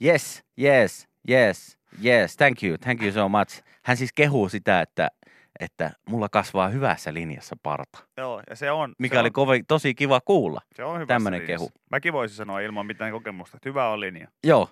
Yes, 0.04 0.42
yes, 0.58 1.08
yes, 1.28 1.78
yes, 2.04 2.36
thank 2.36 2.62
you, 2.62 2.78
thank 2.78 3.02
you 3.02 3.12
so 3.12 3.28
much. 3.28 3.62
Hän 3.84 3.96
siis 3.96 4.10
kehuu 4.14 4.48
sitä, 4.48 4.80
että, 4.80 5.08
että 5.60 5.90
mulla 6.08 6.28
kasvaa 6.28 6.68
hyvässä 6.68 7.14
linjassa 7.14 7.56
parta, 7.62 7.98
Joo, 8.16 8.42
ja 8.50 8.56
se 8.56 8.70
on. 8.70 8.94
mikä 8.98 9.14
se 9.14 9.20
oli 9.20 9.26
on, 9.28 9.32
kovi, 9.32 9.62
tosi 9.68 9.94
kiva 9.94 10.20
kuulla. 10.20 10.60
se 10.76 10.84
on 10.84 11.06
tämmönen 11.06 11.40
linjassa. 11.40 11.66
kehu. 11.66 11.82
Mäkin 11.90 12.12
voisin 12.12 12.36
sanoa 12.36 12.60
ilman 12.60 12.86
mitään 12.86 13.12
kokemusta, 13.12 13.56
että 13.56 13.68
hyvä 13.68 13.88
on 13.88 14.00
linja. 14.00 14.28
Joo. 14.44 14.68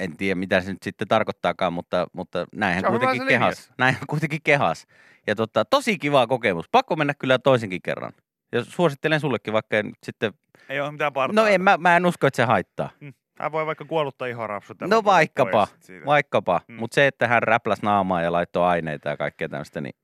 En 0.00 0.16
tiedä, 0.16 0.34
mitä 0.34 0.60
se 0.60 0.72
nyt 0.72 0.82
sitten 0.82 1.08
tarkoittaakaan, 1.08 1.72
mutta, 1.72 2.06
mutta 2.12 2.46
näinhän 2.54 2.84
kuitenkin 2.84 3.26
kehas. 3.26 3.72
Näinhän 3.78 4.06
kuitenkin 4.06 4.40
kehas. 4.44 4.86
Ja 5.26 5.34
tota, 5.34 5.64
tosi 5.64 5.98
kiva 5.98 6.26
kokemus. 6.26 6.68
Pakko 6.72 6.96
mennä 6.96 7.14
kyllä 7.14 7.38
toisenkin 7.38 7.82
kerran. 7.82 8.12
Ja 8.52 8.64
suosittelen 8.64 9.20
sullekin, 9.20 9.52
vaikka 9.52 9.76
en 9.76 9.86
nyt 9.86 9.98
sitten... 10.02 10.32
Ei 10.68 10.80
ole 10.80 10.92
mitään 10.92 11.12
partaa. 11.12 11.42
No 11.42 11.48
en, 11.48 11.60
mä, 11.60 11.76
mä 11.76 11.96
en 11.96 12.06
usko, 12.06 12.26
että 12.26 12.36
se 12.36 12.44
haittaa. 12.44 12.90
Hän 13.38 13.52
voi 13.52 13.66
vaikka 13.66 13.84
kuollutta 13.84 14.26
ihorapsutella. 14.26 14.94
No 14.94 15.04
vaikkapa, 15.04 15.66
pois 15.66 15.86
siitä. 15.86 16.06
vaikkapa. 16.06 16.60
Mm. 16.68 16.74
Mutta 16.74 16.94
se, 16.94 17.06
että 17.06 17.28
hän 17.28 17.42
räpläs 17.42 17.82
naamaa 17.82 18.22
ja 18.22 18.32
laittoi 18.32 18.66
aineita 18.66 19.08
ja 19.08 19.16
kaikkea 19.16 19.48
tämmöistä, 19.48 19.80
niin 19.80 19.94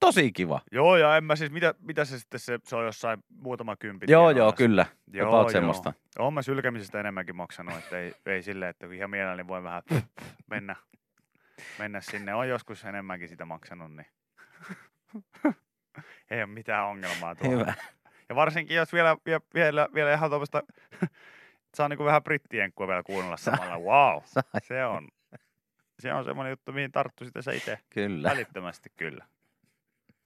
tosi 0.00 0.32
kiva. 0.32 0.60
Joo, 0.72 0.96
ja 0.96 1.16
en 1.16 1.24
mä 1.24 1.36
siis, 1.36 1.50
mitä, 1.50 1.74
mitä 1.80 2.04
se 2.04 2.18
sitten, 2.18 2.40
se, 2.40 2.58
se 2.64 2.76
on 2.76 2.84
jossain 2.84 3.24
muutama 3.28 3.76
kympi. 3.76 4.06
Joo, 4.08 4.30
joo, 4.30 4.52
kyllä. 4.52 4.86
Joo, 5.12 5.30
joo. 5.30 5.50
semmoista. 5.50 5.92
Oon 6.18 6.34
mä 6.34 6.42
sylkemisestä 6.42 7.00
enemmänkin 7.00 7.36
maksanut, 7.36 7.74
että 7.74 7.98
ei, 7.98 8.14
ei 8.34 8.42
silleen, 8.42 8.70
että 8.70 8.86
ihan 8.86 9.10
mielelläni 9.10 9.48
voi 9.48 9.62
vähän 9.62 9.82
mennä, 10.50 10.76
mennä 11.78 12.00
sinne. 12.00 12.34
On 12.34 12.48
joskus 12.48 12.84
enemmänkin 12.84 13.28
sitä 13.28 13.44
maksanut, 13.44 13.92
niin 13.92 14.06
ei 16.30 16.42
ole 16.42 16.46
mitään 16.46 16.86
ongelmaa 16.86 17.34
tuolla. 17.34 17.58
Hyvä. 17.58 17.74
Ja 18.28 18.34
varsinkin, 18.36 18.76
jos 18.76 18.92
vielä, 18.92 19.16
vielä, 19.54 19.88
vielä, 19.94 20.14
ihan 20.14 20.30
tuommoista, 20.30 20.62
saa 21.76 21.88
niinku 21.88 22.04
vähän 22.04 22.22
brittienkkua 22.22 22.88
vielä 22.88 23.02
kuunnella 23.02 23.36
samalla. 23.36 23.78
Wow, 23.78 24.22
se 24.62 24.84
on, 24.84 25.08
se 25.98 26.12
on 26.12 26.24
semmoinen 26.24 26.50
juttu, 26.50 26.72
mihin 26.72 26.92
tarttu 26.92 27.24
sitten 27.24 27.42
se 27.42 27.56
itse 27.56 27.78
Kyllä. 27.90 28.30
välittömästi 28.30 28.92
kyllä. 28.96 29.24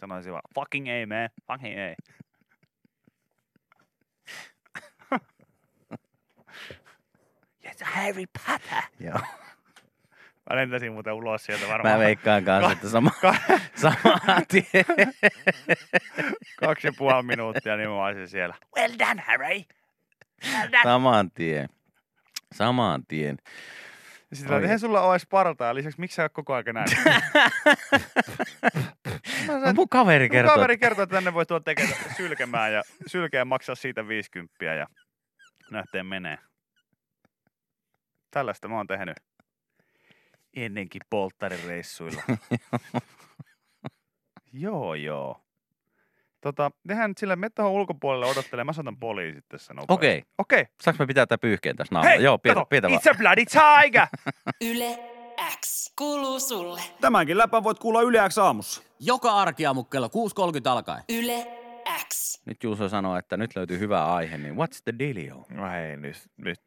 Sanoisin 0.05 0.33
vaan, 0.33 0.43
fucking 0.55 0.89
ei, 0.89 1.07
man, 1.07 1.29
fucking 1.47 1.79
ei. 1.79 1.95
Yes, 7.65 7.77
Harry 7.83 8.25
Potter. 8.47 8.83
Joo. 9.01 9.19
Mä 10.51 10.57
lentäisin 10.57 10.93
muuten 10.93 11.13
ulos 11.13 11.45
sieltä 11.45 11.69
varmaan. 11.69 11.95
Mä 11.95 11.99
veikkaan 12.05 12.45
kanssa, 12.45 12.73
että 12.73 12.89
sama, 12.89 13.11
Ka- 13.21 13.35
saman 13.83 14.47
tien. 14.49 14.85
kaksi 16.61 16.87
ja 16.87 16.93
puoli 16.99 17.23
minuuttia, 17.23 17.77
niin 17.77 17.89
mä 17.89 18.05
olisin 18.05 18.29
siellä. 18.29 18.55
Well 18.77 18.93
done, 18.99 19.23
Harry. 19.27 19.63
Well 20.53 20.69
done. 20.73 20.83
Saman 20.83 21.31
tien. 21.31 21.69
Saman 22.55 23.07
tien. 23.07 23.37
Sitten 24.35 24.63
eihän 24.63 24.81
sulla 24.81 25.01
ole 25.01 25.13
edes 25.15 25.27
partaa. 25.27 25.75
Lisäksi 25.75 26.01
miksi 26.01 26.15
sä 26.15 26.23
oot 26.23 26.33
koko 26.33 26.55
ajan 26.55 26.75
näin? 26.75 26.89
No, 29.47 29.73
mun 29.75 29.89
kaveri 29.89 30.25
Mun 30.25 30.31
kertoo. 30.31 30.55
kaveri 30.55 30.79
kertoo, 30.79 31.03
että 31.03 31.17
tänne 31.17 31.35
voi 31.35 31.47
tulla 31.47 31.61
tekemään 31.61 31.97
sylkemään 32.17 32.73
ja 32.73 32.83
sylkeä 33.07 33.45
maksaa 33.45 33.75
siitä 33.75 34.09
50 34.09 34.65
ja 34.65 34.87
lähtee 35.71 36.03
menee. 36.03 36.39
Tällaista 38.31 38.69
mä 38.69 38.77
oon 38.77 38.87
tehnyt 38.87 39.17
ennenkin 40.57 41.01
polttarireissuilla. 41.11 42.23
joo, 44.53 44.95
joo. 44.95 45.44
Tota, 46.45 46.71
tehdään 46.89 47.11
nyt 47.11 47.19
sillä, 47.19 47.37
mene 47.37 47.51
tuohon 47.51 47.73
ulkopuolelle 47.73 48.27
odottelemaan. 48.27 48.67
Mä 48.67 48.73
soitan 48.73 48.97
poliisit 48.97 49.45
tässä 49.49 49.75
nopeasti. 49.75 49.93
Okei. 49.95 50.23
Okei. 50.39 50.67
Saanko 50.83 51.03
me 51.03 51.07
pitää 51.07 51.27
tätä 51.27 51.41
pyyhkeen 51.41 51.77
tässä 51.77 51.95
naamalla? 51.95 52.15
Hei, 52.15 52.25
Joo, 52.25 52.39
pidä, 52.39 52.55
kato, 52.55 52.67
pidä 52.67 52.89
vaan. 52.89 53.01
it's 53.01 53.15
a 53.15 53.19
bloody 53.19 53.45
tiger! 53.45 54.07
Yle 54.71 54.99
X 55.61 55.93
kuuluu 55.99 56.41
sulle. 56.41 56.81
Tämänkin 57.01 57.39
läpän 57.39 57.65
voit 57.65 57.79
kuulla 57.79 58.03
Yle 58.03 58.29
X 58.29 58.39
aamussa. 58.39 58.83
Joka 59.01 59.33
arkiaamu 59.33 59.85
kello 59.85 60.07
6.30 60.07 60.13
alkaen. 60.71 61.03
Yle 61.09 61.47
X. 62.09 62.43
Nyt 62.47 62.63
Juuso 62.63 62.89
sanoo, 62.89 63.17
että 63.17 63.37
nyt 63.37 63.57
löytyy 63.57 63.79
hyvä 63.79 64.15
aihe, 64.15 64.39
niin 64.39 64.55
what's 64.55 64.81
the 64.85 64.95
dealio? 64.99 65.47
No 65.51 65.71
hei, 65.71 65.97
nyt, 65.97 66.17
nyt, 66.37 66.61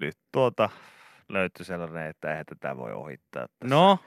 nyt 0.00 0.18
tuota 0.32 0.70
löytyi 1.28 1.64
sellainen, 1.64 2.06
että 2.06 2.30
eihän 2.30 2.46
tätä 2.46 2.76
voi 2.76 2.92
ohittaa. 2.92 3.46
Tässä. 3.58 3.74
No, 3.74 3.98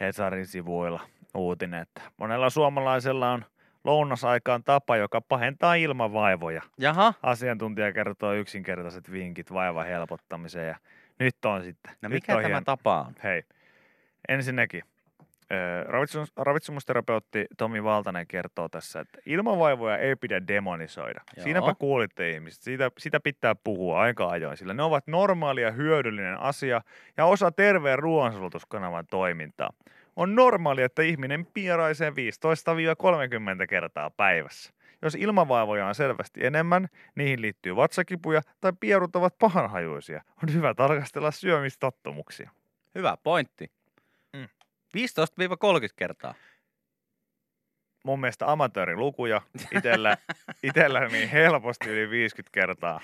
Hesarin 0.00 0.46
sivuilla 0.46 1.00
uutinen, 1.34 1.82
että 1.82 2.00
monella 2.16 2.50
suomalaisella 2.50 3.32
on 3.32 3.44
lounasaikaan 3.84 4.64
tapa, 4.64 4.96
joka 4.96 5.20
pahentaa 5.20 5.74
ilmavaivoja. 5.74 6.62
jaha. 6.78 7.14
Asiantuntija 7.22 7.92
kertoo 7.92 8.32
yksinkertaiset 8.32 9.12
vinkit 9.12 9.52
vaivan 9.52 9.86
helpottamiseen 9.86 10.68
ja 10.68 10.76
nyt 11.18 11.44
on 11.44 11.62
sitten. 11.62 11.92
No 12.02 12.08
nyt 12.08 12.16
mikä 12.16 12.36
on 12.36 12.42
tämä 12.42 12.56
hien- 12.56 12.64
tapa 12.64 13.00
on? 13.00 13.14
Hei, 13.24 13.42
ensinnäkin 14.28 14.82
Ravitsemus, 15.86 16.32
ravitsemusterapeutti 16.36 17.46
Tomi 17.56 17.84
Valtanen 17.84 18.26
kertoo 18.26 18.68
tässä, 18.68 19.00
että 19.00 19.18
ilmavaivoja 19.26 19.98
ei 19.98 20.16
pidä 20.16 20.46
demonisoida. 20.48 21.20
Joo. 21.36 21.44
Siinäpä 21.44 21.74
kuulitte 21.74 22.30
ihmiset. 22.30 22.62
Siitä, 22.62 22.90
sitä 22.98 23.20
pitää 23.20 23.54
puhua 23.54 24.00
aika 24.00 24.28
ajoin, 24.28 24.56
sillä 24.56 24.74
ne 24.74 24.82
ovat 24.82 25.06
normaali 25.06 25.62
ja 25.62 25.70
hyödyllinen 25.70 26.40
asia 26.40 26.80
ja 27.16 27.24
osa 27.24 27.50
terveen 27.50 27.98
ruoansulutuskanavan 27.98 29.06
toimintaa. 29.10 29.70
On 30.16 30.34
normaali, 30.34 30.82
että 30.82 31.02
ihminen 31.02 31.46
pieraisee 31.46 32.10
15-30 32.10 32.14
kertaa 33.68 34.10
päivässä. 34.10 34.72
Jos 35.02 35.14
ilmavaivoja 35.14 35.86
on 35.86 35.94
selvästi 35.94 36.46
enemmän, 36.46 36.88
niihin 37.14 37.42
liittyy 37.42 37.76
vatsakipuja 37.76 38.42
tai 38.60 38.72
pierut 38.80 39.16
ovat 39.16 39.38
pahanhajuisia, 39.38 40.22
on 40.42 40.54
hyvä 40.54 40.74
tarkastella 40.74 41.30
syömistottumuksia. 41.30 42.50
Hyvä 42.94 43.16
pointti. 43.22 43.70
Mm. 44.32 44.44
15-30 44.44 44.48
kertaa. 45.96 46.34
mun 48.04 48.20
mielestä 48.20 48.52
amatöörilukuja 48.52 49.40
itellä, 49.76 50.16
itellä 50.62 51.08
niin 51.08 51.28
helposti 51.28 51.88
yli 51.88 52.10
50 52.10 52.50
kertaa. 52.52 53.00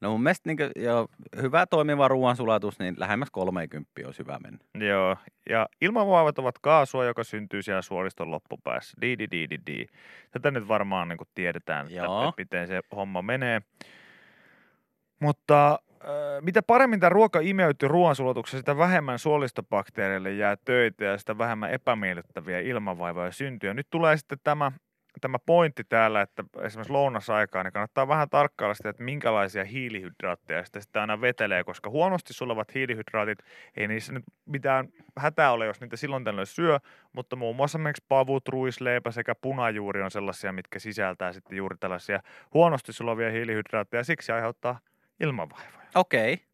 No 0.00 0.10
mun 0.10 0.22
mielestä 0.22 0.48
niin 0.48 0.58
jo, 0.76 1.08
hyvä 1.42 1.66
toimiva 1.66 2.08
ruoansulatus, 2.08 2.78
niin 2.78 2.94
lähemmäs 2.98 3.30
30 3.30 3.90
olisi 4.06 4.18
hyvä 4.18 4.38
mennä. 4.42 4.88
Joo, 4.88 5.16
ja 5.50 5.68
ilmavaivat 5.80 6.38
ovat 6.38 6.58
kaasua, 6.58 7.04
joka 7.04 7.24
syntyy 7.24 7.62
siellä 7.62 7.82
suoriston 7.82 8.30
loppupäässä. 8.30 8.96
Di, 9.00 9.18
di, 9.18 9.26
di, 9.30 9.50
di, 9.50 9.58
di. 9.66 9.86
Tätä 10.30 10.50
nyt 10.50 10.68
varmaan 10.68 11.08
niin 11.08 11.18
kuin 11.18 11.28
tiedetään, 11.34 11.86
että, 11.86 12.02
että 12.02 12.32
miten 12.38 12.66
se 12.66 12.80
homma 12.96 13.22
menee. 13.22 13.62
Mutta 15.20 15.78
äh, 16.04 16.08
mitä 16.40 16.62
paremmin 16.62 17.00
tämä 17.00 17.10
ruoka 17.10 17.40
imeytyy 17.42 17.88
ruoansulatuksessa, 17.88 18.58
sitä 18.58 18.76
vähemmän 18.76 19.18
suolistobakteereille 19.18 20.32
jää 20.32 20.56
töitä 20.64 21.04
ja 21.04 21.18
sitä 21.18 21.38
vähemmän 21.38 21.70
epämiellyttäviä 21.70 22.60
ilmavaivoja 22.60 23.32
syntyy. 23.32 23.70
Ja 23.70 23.74
nyt 23.74 23.86
tulee 23.90 24.16
sitten 24.16 24.38
tämä, 24.44 24.72
tämä 25.20 25.38
pointti 25.38 25.84
täällä, 25.84 26.22
että 26.22 26.44
esimerkiksi 26.62 26.92
lounasaikaan 26.92 27.64
niin 27.64 27.72
kannattaa 27.72 28.08
vähän 28.08 28.30
tarkkailla 28.30 28.74
sitä, 28.74 28.88
että 28.88 29.02
minkälaisia 29.02 29.64
hiilihydraatteja 29.64 30.64
sitä, 30.64 30.80
sitä 30.80 31.00
aina 31.00 31.20
vetelee, 31.20 31.64
koska 31.64 31.90
huonosti 31.90 32.32
sulavat 32.32 32.74
hiilihydraatit, 32.74 33.38
ei 33.76 33.88
niissä 33.88 34.12
nyt 34.12 34.24
mitään 34.46 34.88
hätää 35.16 35.52
ole, 35.52 35.66
jos 35.66 35.80
niitä 35.80 35.96
silloin 35.96 36.24
tällöin 36.24 36.46
syö, 36.46 36.78
mutta 37.12 37.36
muun 37.36 37.56
muassa 37.56 37.78
esimerkiksi 37.78 38.04
pavut, 38.08 38.48
ruisleipä 38.48 39.10
sekä 39.10 39.34
punajuuri 39.34 40.02
on 40.02 40.10
sellaisia, 40.10 40.52
mitkä 40.52 40.78
sisältää 40.78 41.32
sitten 41.32 41.56
juuri 41.56 41.76
tällaisia 41.80 42.22
huonosti 42.54 42.92
sulavia 42.92 43.30
hiilihydraatteja, 43.30 44.00
ja 44.00 44.04
siksi 44.04 44.32
aiheuttaa 44.32 44.80
ilmavaivoja. 45.20 45.88
Okei. 45.94 46.32
Okay. 46.32 46.47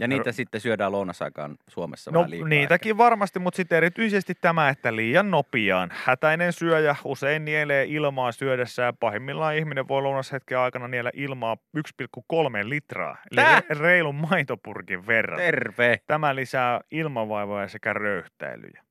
Ja 0.00 0.08
niitä 0.08 0.30
Ro- 0.30 0.32
sitten 0.32 0.60
syödään 0.60 0.92
lounasaikaan 0.92 1.56
Suomessa 1.68 2.10
No 2.10 2.18
vähän 2.18 2.30
liikaa. 2.30 2.48
niitäkin 2.48 2.98
varmasti, 2.98 3.38
mutta 3.38 3.56
sitten 3.56 3.76
erityisesti 3.76 4.34
tämä, 4.40 4.68
että 4.68 4.96
liian 4.96 5.30
nopeaan. 5.30 5.90
Hätäinen 6.04 6.52
syöjä 6.52 6.96
usein 7.04 7.44
nielee 7.44 7.84
ilmaa 7.88 8.32
syödessä 8.32 8.82
ja 8.82 8.92
pahimmillaan 8.92 9.56
ihminen 9.56 9.88
voi 9.88 10.02
lounashetken 10.02 10.58
aikana 10.58 10.88
niellä 10.88 11.10
ilmaa 11.14 11.56
1,3 11.76 12.68
litraa, 12.68 13.16
eli 13.30 13.36
Tää? 13.36 13.60
re- 13.60 13.78
reilun 13.78 14.14
maitopurkin 14.14 15.06
verran. 15.06 15.40
ehkä. 15.40 15.50
Terve. 15.52 16.00
Tämä 16.06 16.34
lisää 16.34 16.80
ilmavaivoja 16.90 17.68
sekä 17.68 17.92
röyhtäilyjä. 17.92 18.82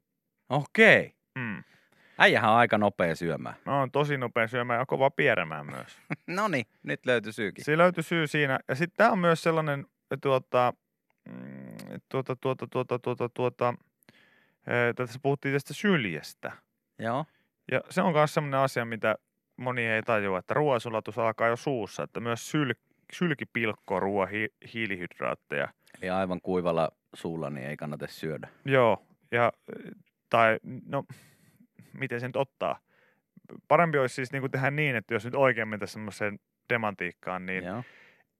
Okei. 0.49 0.99
Okay. 0.99 1.43
Mm. 1.45 1.63
Äijähän 2.17 2.51
on 2.51 2.57
aika 2.57 2.77
nopea 2.77 3.15
syömään. 3.15 3.55
Mä 3.65 3.79
oon 3.79 3.91
tosi 3.91 4.17
nopea 4.17 4.47
syömään 4.47 4.79
ja 4.79 4.85
kova 4.85 5.09
pierämään 5.09 5.65
myös. 5.65 5.97
No 6.27 6.47
niin, 6.47 6.65
nyt 6.83 7.05
löytyi 7.05 7.33
syykin. 7.33 7.65
Se 7.65 7.77
löytyi 7.77 8.03
syy 8.03 8.27
siinä. 8.27 8.59
Ja 8.67 8.75
sitten 8.75 8.97
tämä 8.97 9.11
on 9.11 9.19
myös 9.19 9.43
sellainen, 9.43 9.85
tuota, 10.21 10.73
tuota, 12.09 12.35
tuota, 12.35 12.67
tuota, 12.67 12.99
tuota, 12.99 13.29
tuota, 13.29 13.73
eh, 14.67 14.95
tässä 14.95 15.19
puhuttiin 15.23 15.53
tästä 15.53 15.73
syljestä. 15.73 16.51
Joo. 16.99 17.25
Ja 17.71 17.81
se 17.89 18.01
on 18.01 18.13
myös 18.13 18.33
sellainen 18.33 18.59
asia, 18.59 18.85
mitä 18.85 19.15
moni 19.57 19.85
ei 19.85 20.03
tajua, 20.03 20.39
että 20.39 20.53
ruoansulatus 20.53 21.17
alkaa 21.17 21.47
jo 21.47 21.55
suussa, 21.55 22.03
että 22.03 22.19
myös 22.19 22.51
syl, 22.51 22.73
sylki 23.13 23.45
pilkkoo 23.45 23.99
ruoan 23.99 24.29
hi, 24.29 24.49
hiilihydraatteja. 24.73 25.67
Eli 26.01 26.09
aivan 26.09 26.41
kuivalla 26.41 26.89
suulla 27.13 27.49
niin 27.49 27.67
ei 27.67 27.77
kannata 27.77 28.07
syödä. 28.07 28.47
Joo, 28.65 29.05
ja, 29.31 29.51
tai 30.29 30.59
no, 30.85 31.03
miten 31.93 32.19
se 32.19 32.27
nyt 32.27 32.35
ottaa? 32.35 32.79
Parempi 33.67 33.97
olisi 33.97 34.15
siis 34.15 34.31
niin 34.31 34.41
kuin 34.41 34.51
tehdä 34.51 34.71
niin, 34.71 34.95
että 34.95 35.13
jos 35.13 35.25
nyt 35.25 35.35
oikein 35.35 35.67
mentäisiin 35.67 35.93
semmoiseen 35.93 36.39
demantiikkaan, 36.69 37.45
niin 37.45 37.63
Joo. 37.63 37.83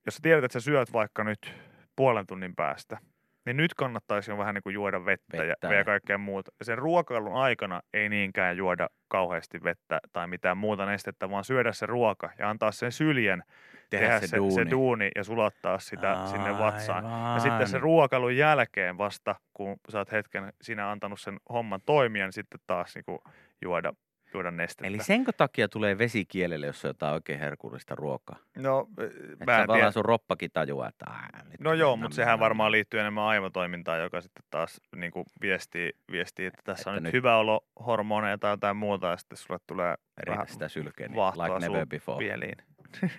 jos 0.06 0.16
sä 0.16 0.20
tiedät, 0.22 0.44
että 0.44 0.60
sä 0.60 0.66
syöt 0.66 0.94
vaikka 0.94 1.24
nyt 1.24 1.54
puolen 2.00 2.28
tunnin 2.28 2.56
päästä, 2.56 2.98
niin 3.46 3.58
nyt 3.58 3.74
kannattaisi 3.74 4.32
jo 4.32 4.38
vähän 4.38 4.56
niin 4.56 4.64
kuin 4.64 4.74
juoda 4.74 5.06
vettä, 5.06 5.38
Vettä 5.38 5.68
ja, 5.68 5.74
ja 5.74 5.84
kaikkea 5.84 6.18
muuta. 6.18 6.52
Sen 6.62 6.78
ruokailun 6.78 7.34
aikana 7.34 7.82
ei 7.94 8.10
niinkään 8.10 8.58
juoda 8.58 8.88
kauheasti 9.08 9.64
vettä 9.64 10.00
tai 10.14 10.28
mitään 10.28 10.58
muuta 10.58 10.86
nestettä, 10.86 11.30
vaan 11.30 11.44
syödä 11.44 11.72
se 11.72 11.86
ruoka 11.86 12.30
ja 12.38 12.50
antaa 12.50 12.72
sen 12.72 12.92
syljen 12.92 13.44
Tehdä, 13.90 14.06
tehdä 14.06 14.20
se, 14.20 14.28
se, 14.28 14.38
duuni. 14.38 14.54
se 14.54 14.70
duuni 14.72 15.12
ja 15.16 15.24
sulattaa 15.24 15.80
sitä 15.80 16.26
sinne 16.26 16.58
vatsaan. 16.58 17.04
Ja 17.34 17.40
sitten 17.40 17.68
se 17.68 17.78
Aivan. 17.78 17.82
ruokailun 17.82 18.38
jälkeen 18.38 18.98
vasta, 18.98 19.36
kun 19.54 19.78
sä 19.90 19.98
oot 19.98 20.12
hetken 20.12 20.54
sinä 20.62 20.92
antanut 20.92 21.20
sen 21.20 21.38
homman 21.50 21.82
toimia, 21.86 22.26
niin 22.26 22.34
sitten 22.34 22.60
taas 22.68 22.96
niin 22.96 23.20
juoda, 23.62 23.94
juoda 24.34 24.52
nestettä. 24.52 24.88
Eli 24.88 25.00
senkö 25.04 25.32
takia 25.38 25.68
tulee 25.68 25.98
vesi 25.98 26.26
kielelle, 26.26 26.66
jos 26.66 26.86
on 26.86 26.90
jotain 26.90 27.14
oikein 27.14 27.40
herkullista 27.40 27.96
ruokaa? 27.96 28.38
no, 28.58 28.88
mä 29.46 29.62
en 29.62 29.68
tiedä. 29.74 29.92
sun 29.92 30.06
roppakin 30.06 30.52
tajuaa, 30.54 30.88
että... 30.88 31.06
Ää, 31.10 31.44
nyt 31.50 31.60
No 31.60 31.74
joo, 31.74 31.96
mutta 31.96 32.16
sehän 32.16 32.40
varmaan 32.40 32.72
liittyy 32.72 33.00
enemmän 33.00 33.24
aivotoimintaan, 33.24 34.00
joka 34.00 34.22
sitten 34.22 34.44
taas 34.50 34.82
niin 34.96 35.12
kuin 35.12 35.26
viestii, 35.42 35.92
viestii, 36.12 36.46
että 36.46 36.62
tässä 36.64 36.90
on 36.90 36.96
Että 36.96 37.02
nyt, 37.04 37.14
nyt- 37.14 37.20
hyvä 37.20 37.38
olo 37.38 37.66
hormoneja 37.86 38.38
tai 38.38 38.54
jotain 38.54 38.78
muuta, 38.78 39.08
ja 39.08 39.18
sitten 39.18 39.38
sulle 39.38 39.60
tulee 39.68 39.96
vähän 40.30 40.48
sitä 40.48 40.70
sylkeä, 40.70 41.08
niin 41.08 41.22
like 41.22 41.68
never 41.68 41.88
before. 41.88 42.18
pieliin. 42.18 42.58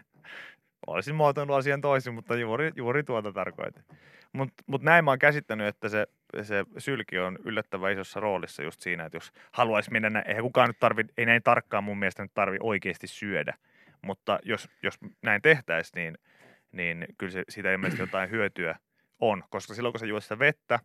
Olisin 0.87 1.15
muotoillut 1.15 1.57
asian 1.57 1.81
toisin, 1.81 2.15
mutta 2.15 2.37
juuri, 2.37 2.73
juuri 2.77 3.03
tuota 3.03 3.33
tarkoitin. 3.33 3.85
Mutta 4.33 4.65
mut 4.67 4.83
näin 4.83 5.05
mä 5.05 5.11
oon 5.11 5.19
käsittänyt, 5.19 5.67
että 5.67 5.89
se, 5.89 6.07
se 6.43 6.65
sylki 6.79 7.19
on 7.19 7.39
yllättävän 7.45 7.93
isossa 7.93 8.21
roolissa 8.21 8.63
just 8.63 8.81
siinä, 8.81 9.05
että 9.05 9.17
jos 9.17 9.33
haluaisi 9.53 9.91
mennä, 9.91 10.11
nä- 10.11 10.23
eihän 10.27 10.43
kukaan 10.43 10.69
nyt 10.69 10.79
tarvi, 10.81 11.05
ei 11.19 11.27
näin 11.27 11.43
tarkkaan 11.43 11.85
mun 11.85 11.99
mielestä 11.99 12.23
nyt 12.23 12.35
tarvi 12.35 12.57
oikeasti 12.61 13.07
syödä, 13.07 13.55
mutta 14.03 14.39
jos, 14.43 14.69
jos 14.83 14.99
näin 15.23 15.43
tehtäisiin, 15.43 15.95
niin, 15.95 16.19
niin 16.73 17.07
kyllä 17.19 17.33
se, 17.33 17.43
siitä 17.49 17.73
ilmeisesti 17.73 18.03
jotain 18.03 18.31
hyötyä 18.31 18.79
on, 19.21 19.45
koska 19.51 19.75
silloin 19.75 19.93
kun 19.93 20.01
sä 20.01 20.07
juot 20.07 20.23
sitä 20.23 20.39
vettä, 20.39 20.79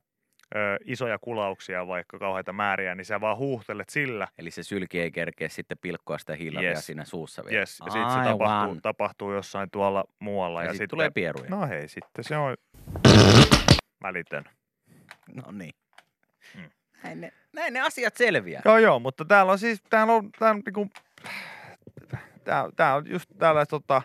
ö, 0.55 0.59
isoja 0.85 1.17
kulauksia, 1.21 1.87
vaikka 1.87 2.19
kauheita 2.19 2.53
määriä, 2.53 2.95
niin 2.95 3.05
sä 3.05 3.21
vaan 3.21 3.37
huuhtelet 3.37 3.89
sillä, 3.89 4.27
Eli 4.37 4.51
se 4.51 4.63
sylki 4.63 4.99
ei 5.01 5.11
kerkeä 5.11 5.49
sitten 5.49 5.77
pilkkoa 5.81 6.17
sitä 6.17 6.35
hiilavia 6.35 6.69
Yes. 6.69 6.85
siinä 6.85 7.05
suussa 7.05 7.43
vielä. 7.45 7.59
yes, 7.59 7.79
ja 7.85 7.91
sitten 7.91 8.11
se 8.23 8.29
tapahtuu, 8.29 8.81
tapahtuu 8.81 9.33
jossain 9.33 9.69
tuolla 9.71 10.03
muualla. 10.19 10.61
Ja, 10.61 10.65
Ja, 10.67 10.71
sit 10.73 10.77
sitten 10.77 10.89
tulee 10.89 11.09
pieruja. 11.09 11.49
No 11.49 11.67
hei, 11.67 11.87
sitten 11.87 12.23
se 12.23 12.37
on 12.37 12.55
välitön. 14.03 14.43
No 15.33 15.51
niin. 15.51 15.73
Mm. 16.55 16.69
Näin, 17.03 17.21
ne, 17.21 17.33
näin 17.53 17.73
ne 17.73 17.81
asiat 17.81 18.17
selviää. 18.17 18.61
Joo, 18.65 18.77
joo, 18.77 18.99
mutta 18.99 19.25
täällä 19.25 19.51
on 19.51 19.59
siis, 19.59 19.81
täällä 19.89 20.13
on, 20.13 20.31
tää 20.39 20.49
on 20.49 20.61
niinku, 20.65 20.89
tää, 22.43 22.69
tää 22.75 22.95
on 22.95 23.09
just 23.09 23.29
täällä 23.39 23.65
tota, 23.65 24.01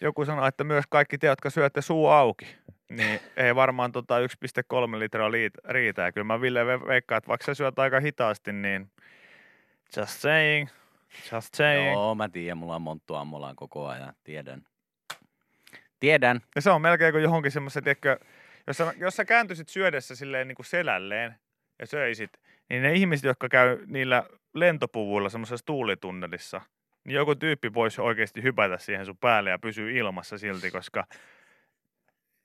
joku 0.00 0.24
sanoi, 0.24 0.48
että 0.48 0.64
myös 0.64 0.84
kaikki 0.88 1.18
te, 1.18 1.26
jotka 1.26 1.50
syötte 1.50 1.82
suu 1.82 2.06
auki, 2.06 2.46
niin 2.88 3.20
ei 3.36 3.54
varmaan 3.54 3.92
tota 3.92 4.14
1,3 4.18 4.98
litraa 4.98 5.30
riitä. 5.68 6.02
Ja 6.02 6.12
kyllä 6.12 6.24
mä 6.24 6.40
Ville 6.40 6.60
ve- 6.64 6.86
veikkaan, 6.86 7.16
että 7.18 7.28
vaikka 7.28 7.46
sä 7.46 7.54
syöt 7.54 7.78
aika 7.78 8.00
hitaasti, 8.00 8.52
niin 8.52 8.90
just 9.96 10.20
saying, 10.20 10.68
just 11.32 11.54
saying. 11.54 11.92
Joo, 11.92 12.14
mä 12.14 12.28
tiedän, 12.28 12.58
mulla 12.58 12.74
on 12.74 12.82
monttu 12.82 13.14
ammolaan 13.14 13.56
koko 13.56 13.86
ajan, 13.86 14.14
tiedän. 14.24 14.62
Tiedän. 16.00 16.40
Ja 16.54 16.62
se 16.62 16.70
on 16.70 16.82
melkein 16.82 17.12
kuin 17.12 17.22
johonkin 17.22 17.52
semmoisen, 17.52 17.84
tiedätkö, 17.84 18.18
jos 18.68 18.76
sä, 18.76 18.94
jos 18.96 19.16
sä 19.16 19.24
kääntyisit 19.24 19.68
syödessä 19.68 20.14
silleen 20.16 20.48
niin 20.48 20.56
kuin 20.56 20.66
selälleen 20.66 21.34
ja 21.78 21.86
söisit, 21.86 22.30
niin 22.70 22.82
ne 22.82 22.92
ihmiset, 22.92 23.24
jotka 23.24 23.48
käy 23.48 23.78
niillä 23.86 24.24
lentopuvuilla 24.54 25.28
semmoisessa 25.28 25.66
tuulitunnelissa, 25.66 26.60
niin 27.04 27.14
joku 27.14 27.34
tyyppi 27.34 27.74
voisi 27.74 28.00
oikeasti 28.00 28.42
hypätä 28.42 28.78
siihen 28.78 29.06
sun 29.06 29.18
päälle 29.18 29.50
ja 29.50 29.58
pysyä 29.58 29.90
ilmassa 29.90 30.38
silti, 30.38 30.70
koska 30.70 31.04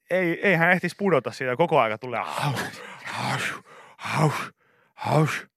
ei, 0.10 0.48
ei 0.48 0.56
hän 0.56 0.72
ehtisi 0.72 0.96
pudota 1.00 1.32
siitä, 1.32 1.56
koko 1.56 1.80
aika 1.80 1.98
tulee 1.98 2.20
haus, 2.26 2.82
haus, 3.06 3.62
haus, 3.98 4.52
haus. 4.94 5.48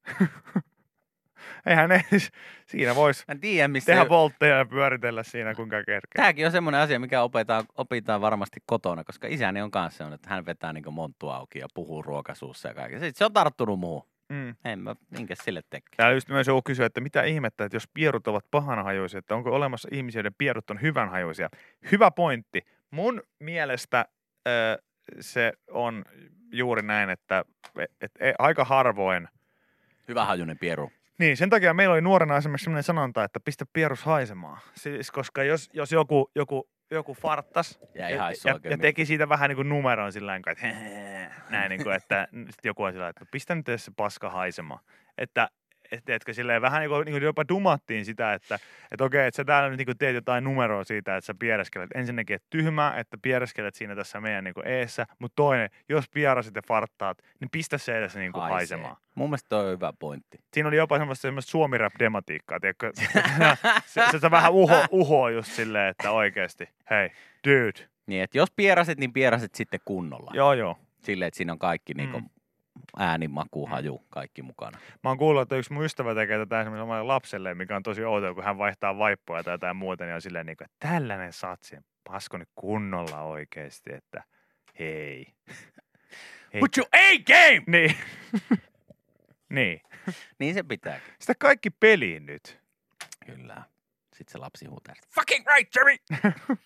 Eihän 1.67 1.93
ehtisi, 1.93 2.31
siinä 2.71 2.95
voisi 2.95 3.25
tiedä, 3.41 3.69
missä... 3.69 3.93
tehdä 3.93 4.09
voltteja 4.09 4.57
ja 4.57 4.65
pyöritellä 4.65 5.23
siinä 5.23 5.55
kuinka 5.55 5.77
kerkeä. 5.77 6.13
Tämäkin 6.17 6.47
on 6.47 6.53
semmoinen 6.53 6.81
asia, 6.81 7.01
mikä 7.01 7.23
opitaan, 7.23 7.65
opitaan 7.77 8.21
varmasti 8.21 8.61
kotona, 8.67 9.05
koska 9.05 9.29
isäni 9.31 9.63
on 9.63 9.71
kanssa 9.71 9.99
sellainen, 9.99 10.15
että 10.15 10.31
hän 10.31 10.47
vetää 10.47 10.73
niin 10.73 10.95
monttu 10.95 11.29
auki 11.29 11.59
ja 11.59 11.67
puhuu 11.75 12.03
ruokasuussa 12.03 12.69
ja 12.69 12.75
kaikkea. 12.75 12.99
Sitten 12.99 13.19
se 13.19 13.25
on 13.25 13.33
tarttunut 13.33 13.79
muuhun. 13.79 14.09
Mm. 14.29 14.55
En 14.65 14.79
mä, 14.79 14.97
minkä 15.11 15.35
sille 15.43 15.63
tekee. 15.71 15.97
Täällä 15.97 16.15
just 16.15 16.29
myös 16.29 16.47
joku 16.47 16.63
kysyä, 16.63 16.87
että 16.87 17.01
mitä 17.01 17.23
ihmettä, 17.23 17.65
että 17.65 17.77
jos 17.77 17.89
pierut 17.95 18.29
ovat 18.29 18.45
pahanhajuisia, 18.51 19.19
että 19.19 19.35
onko 19.35 19.51
olemassa 19.51 19.89
ihmisiä, 19.93 20.19
joiden 20.19 20.35
pierut 20.39 20.71
on 20.71 20.83
hyvänhajuisia. 20.83 21.49
Hyvä 21.93 22.11
pointti. 22.11 22.67
Mun 22.91 23.23
mielestä 23.41 24.07
ö, 24.49 24.83
se 25.21 25.53
on 25.71 26.05
juuri 26.53 26.83
näin, 26.83 27.11
että 27.11 27.45
et, 27.79 27.91
et, 28.21 28.35
aika 28.39 28.65
harvoin 28.65 29.29
Hyvä 30.09 30.25
hajunen 30.25 30.59
pieru. 30.59 30.93
Niin, 31.19 31.37
sen 31.37 31.51
takia 31.51 31.75
meillä 31.75 31.93
oli 31.93 32.03
nuorena 32.03 32.37
esimerkiksi 32.37 32.65
sellainen 32.65 32.83
sanonta, 32.83 33.25
että 33.25 33.41
pistä 33.41 33.65
pierus 33.73 34.05
haisemaan. 34.05 34.61
Siis 34.75 35.11
koska 35.11 35.43
jos, 35.43 35.71
jos 35.73 35.93
joku, 35.93 36.31
joku, 36.35 36.69
joku 36.91 37.15
farttas 37.15 37.79
ja, 37.95 38.11
ja, 38.11 38.25
oikein 38.55 38.73
ja, 38.73 38.79
teki 38.79 39.07
siitä 39.07 39.29
vähän 39.29 39.49
niin 39.49 39.57
kuin 39.57 39.69
numeron 39.69 40.13
sillä 40.13 40.33
tavalla, 40.33 40.51
että 40.53 40.67
hehehe, 40.67 41.31
näin 41.51 41.69
niin 41.69 41.83
kuin, 41.83 41.97
että 41.97 42.29
joku 42.65 42.83
on 42.83 42.93
sillä 42.93 43.09
että 43.09 43.27
pistä 43.31 43.55
nyt 43.55 43.69
edes 43.69 43.85
se 43.85 43.93
paska 43.97 44.31
haisemaan. 44.31 44.81
Että 45.19 45.49
et, 45.93 46.05
tiedätkö, 46.05 46.35
silleen 46.35 46.63
vähän 46.63 46.81
niin 46.81 46.91
kuin, 46.91 47.05
niin 47.05 47.13
kuin 47.13 47.23
jopa 47.23 47.45
dumattiin 47.49 48.05
sitä, 48.05 48.35
että 48.35 48.59
et 48.91 49.01
okei, 49.01 49.27
että 49.27 49.37
sä 49.37 49.45
täällä 49.45 49.69
nyt 49.69 49.79
niin 49.79 49.87
kuin 49.87 49.99
teet 49.99 50.15
jotain 50.15 50.45
numeroa 50.45 50.85
siitä, 50.85 51.17
että 51.17 51.27
sä 51.27 51.35
piereskelet. 51.39 51.91
Ensinnäkin, 51.95 52.37
että 52.37 52.47
tyhmää, 52.51 52.97
että 52.97 53.19
piereskelet 53.23 53.75
siinä 53.75 53.95
tässä 53.97 54.21
meidän 54.21 54.45
niin 54.45 54.55
kuin 54.55 54.67
eessä, 54.67 55.07
mutta 55.19 55.37
toinen, 55.37 55.71
jos 55.89 56.05
pierasit 56.09 56.55
ja 56.57 56.63
farttaat, 56.69 57.19
niin 57.41 57.51
pistä 57.53 57.79
se 57.79 57.99
edes 57.99 58.17
niin 58.17 58.33
kuin 58.33 58.41
Haisee. 58.43 58.55
haisemaan. 58.55 58.97
Mun 59.15 59.29
mielestä 59.31 59.49
toi 59.49 59.65
on 59.67 59.73
hyvä 59.73 59.93
pointti. 59.99 60.39
Siinä 60.55 60.69
oli 60.69 60.77
jopa 60.77 60.99
semmoista, 60.99 61.23
semmoista 61.23 61.51
suomi 61.51 61.77
dematiikkaa 61.99 62.61
tiedätkö? 62.61 62.93
se, 63.87 64.03
se, 64.11 64.19
se, 64.19 64.31
vähän 64.31 64.53
uho, 64.53 64.85
uhoa 64.91 65.31
just 65.31 65.53
silleen, 65.53 65.89
että 65.89 66.11
oikeasti, 66.11 66.69
hei, 66.91 67.11
dude. 67.49 67.89
Niin, 68.07 68.23
että 68.23 68.39
jos 68.39 68.49
pierasit, 68.57 68.99
niin 68.99 69.13
pierasit 69.13 69.55
sitten 69.55 69.81
kunnolla. 69.85 70.31
Joo, 70.35 70.53
joo. 70.53 70.79
Silleen, 71.03 71.27
että 71.27 71.37
siinä 71.39 71.53
on 71.53 71.59
kaikki 71.59 71.95
Mm. 71.95 71.99
niinku 71.99 72.23
ääni, 72.99 73.29
maku, 73.29 73.67
haju, 73.67 74.05
kaikki 74.11 74.43
mukana. 74.43 74.79
Mä 75.05 75.11
oon 75.11 75.19
kuullut, 75.19 75.43
että 75.43 75.57
yksi 75.57 75.73
mun 75.73 75.85
ystävä 75.85 76.15
tekee 76.15 76.39
tätä 76.39 76.61
esimerkiksi 76.61 76.83
omalle 76.83 77.03
lapselle, 77.03 77.55
mikä 77.55 77.77
on 77.77 77.83
tosi 77.83 78.05
outoa, 78.05 78.35
kun 78.35 78.45
hän 78.45 78.59
vaihtaa 78.59 78.99
vaippoja 78.99 79.45
tai 79.45 79.55
jotain 79.55 79.77
muuta, 79.77 80.05
niin 80.05 80.15
on 80.15 80.23
silleen, 80.23 80.47
niin 80.47 80.57
kuin, 80.57 80.65
että 80.65 80.89
tällainen 80.89 81.33
satsi, 81.33 81.77
pasko 82.05 82.39
nyt 82.39 82.49
kunnolla 82.55 83.23
oikeasti, 83.23 83.93
että 83.95 84.23
hei. 84.79 85.27
hei. 86.55 86.61
Put 86.61 86.77
your 86.77 86.89
A-game! 86.93 87.63
Niin. 87.67 87.97
niin. 89.51 89.81
Niin 90.39 90.55
se 90.55 90.63
pitääkin. 90.63 91.15
Sitä 91.21 91.35
kaikki 91.39 91.71
peliin 91.71 92.27
nyt. 92.27 92.61
Kyllä. 93.27 93.63
Sitten 94.17 94.33
se 94.33 94.39
lapsi 94.39 94.67
huutaa, 94.67 94.95
fucking 95.15 95.47
right, 95.47 95.75
Jerry! 95.77 95.97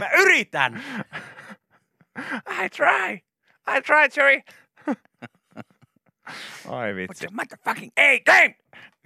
Mä 0.00 0.10
yritän! 0.18 0.82
I 2.64 2.68
try. 2.68 3.18
I 3.68 3.80
try, 3.82 4.08
Jerry. 4.16 4.42
Ai 6.68 6.94
vitsi. 6.94 7.24
your 7.24 7.32
motherfucking 7.34 7.92
A-game! 7.96 8.54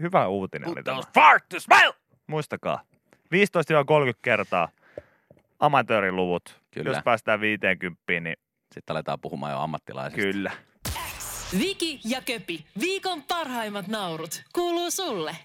Hyvä 0.01 0.27
uutinen 0.29 0.69
oli 0.69 0.75
Put 0.75 0.85
tämä. 0.85 0.95
those 0.97 1.09
fart 1.15 1.49
to 1.49 1.61
smile! 1.61 1.95
Muistakaa. 2.27 2.83
15-30 3.17 3.29
kertaa 4.23 4.69
amatööriluvut. 5.59 6.61
Kyllä. 6.71 6.91
Jos 6.91 7.03
päästään 7.05 7.41
50, 7.41 8.03
niin 8.21 8.37
Sitten 8.75 8.95
aletaan 8.95 9.21
puhumaan 9.21 9.53
jo 9.53 9.61
ammattilaisista. 9.61 10.23
kyllä. 10.23 10.53
Viki 11.59 12.01
ja 12.05 12.21
Köpi, 12.23 12.67
viikon 12.81 13.23
parhaimmat 13.23 13.89
naurut, 13.89 14.43
kuuluu 14.53 14.91
sulle. 14.91 15.37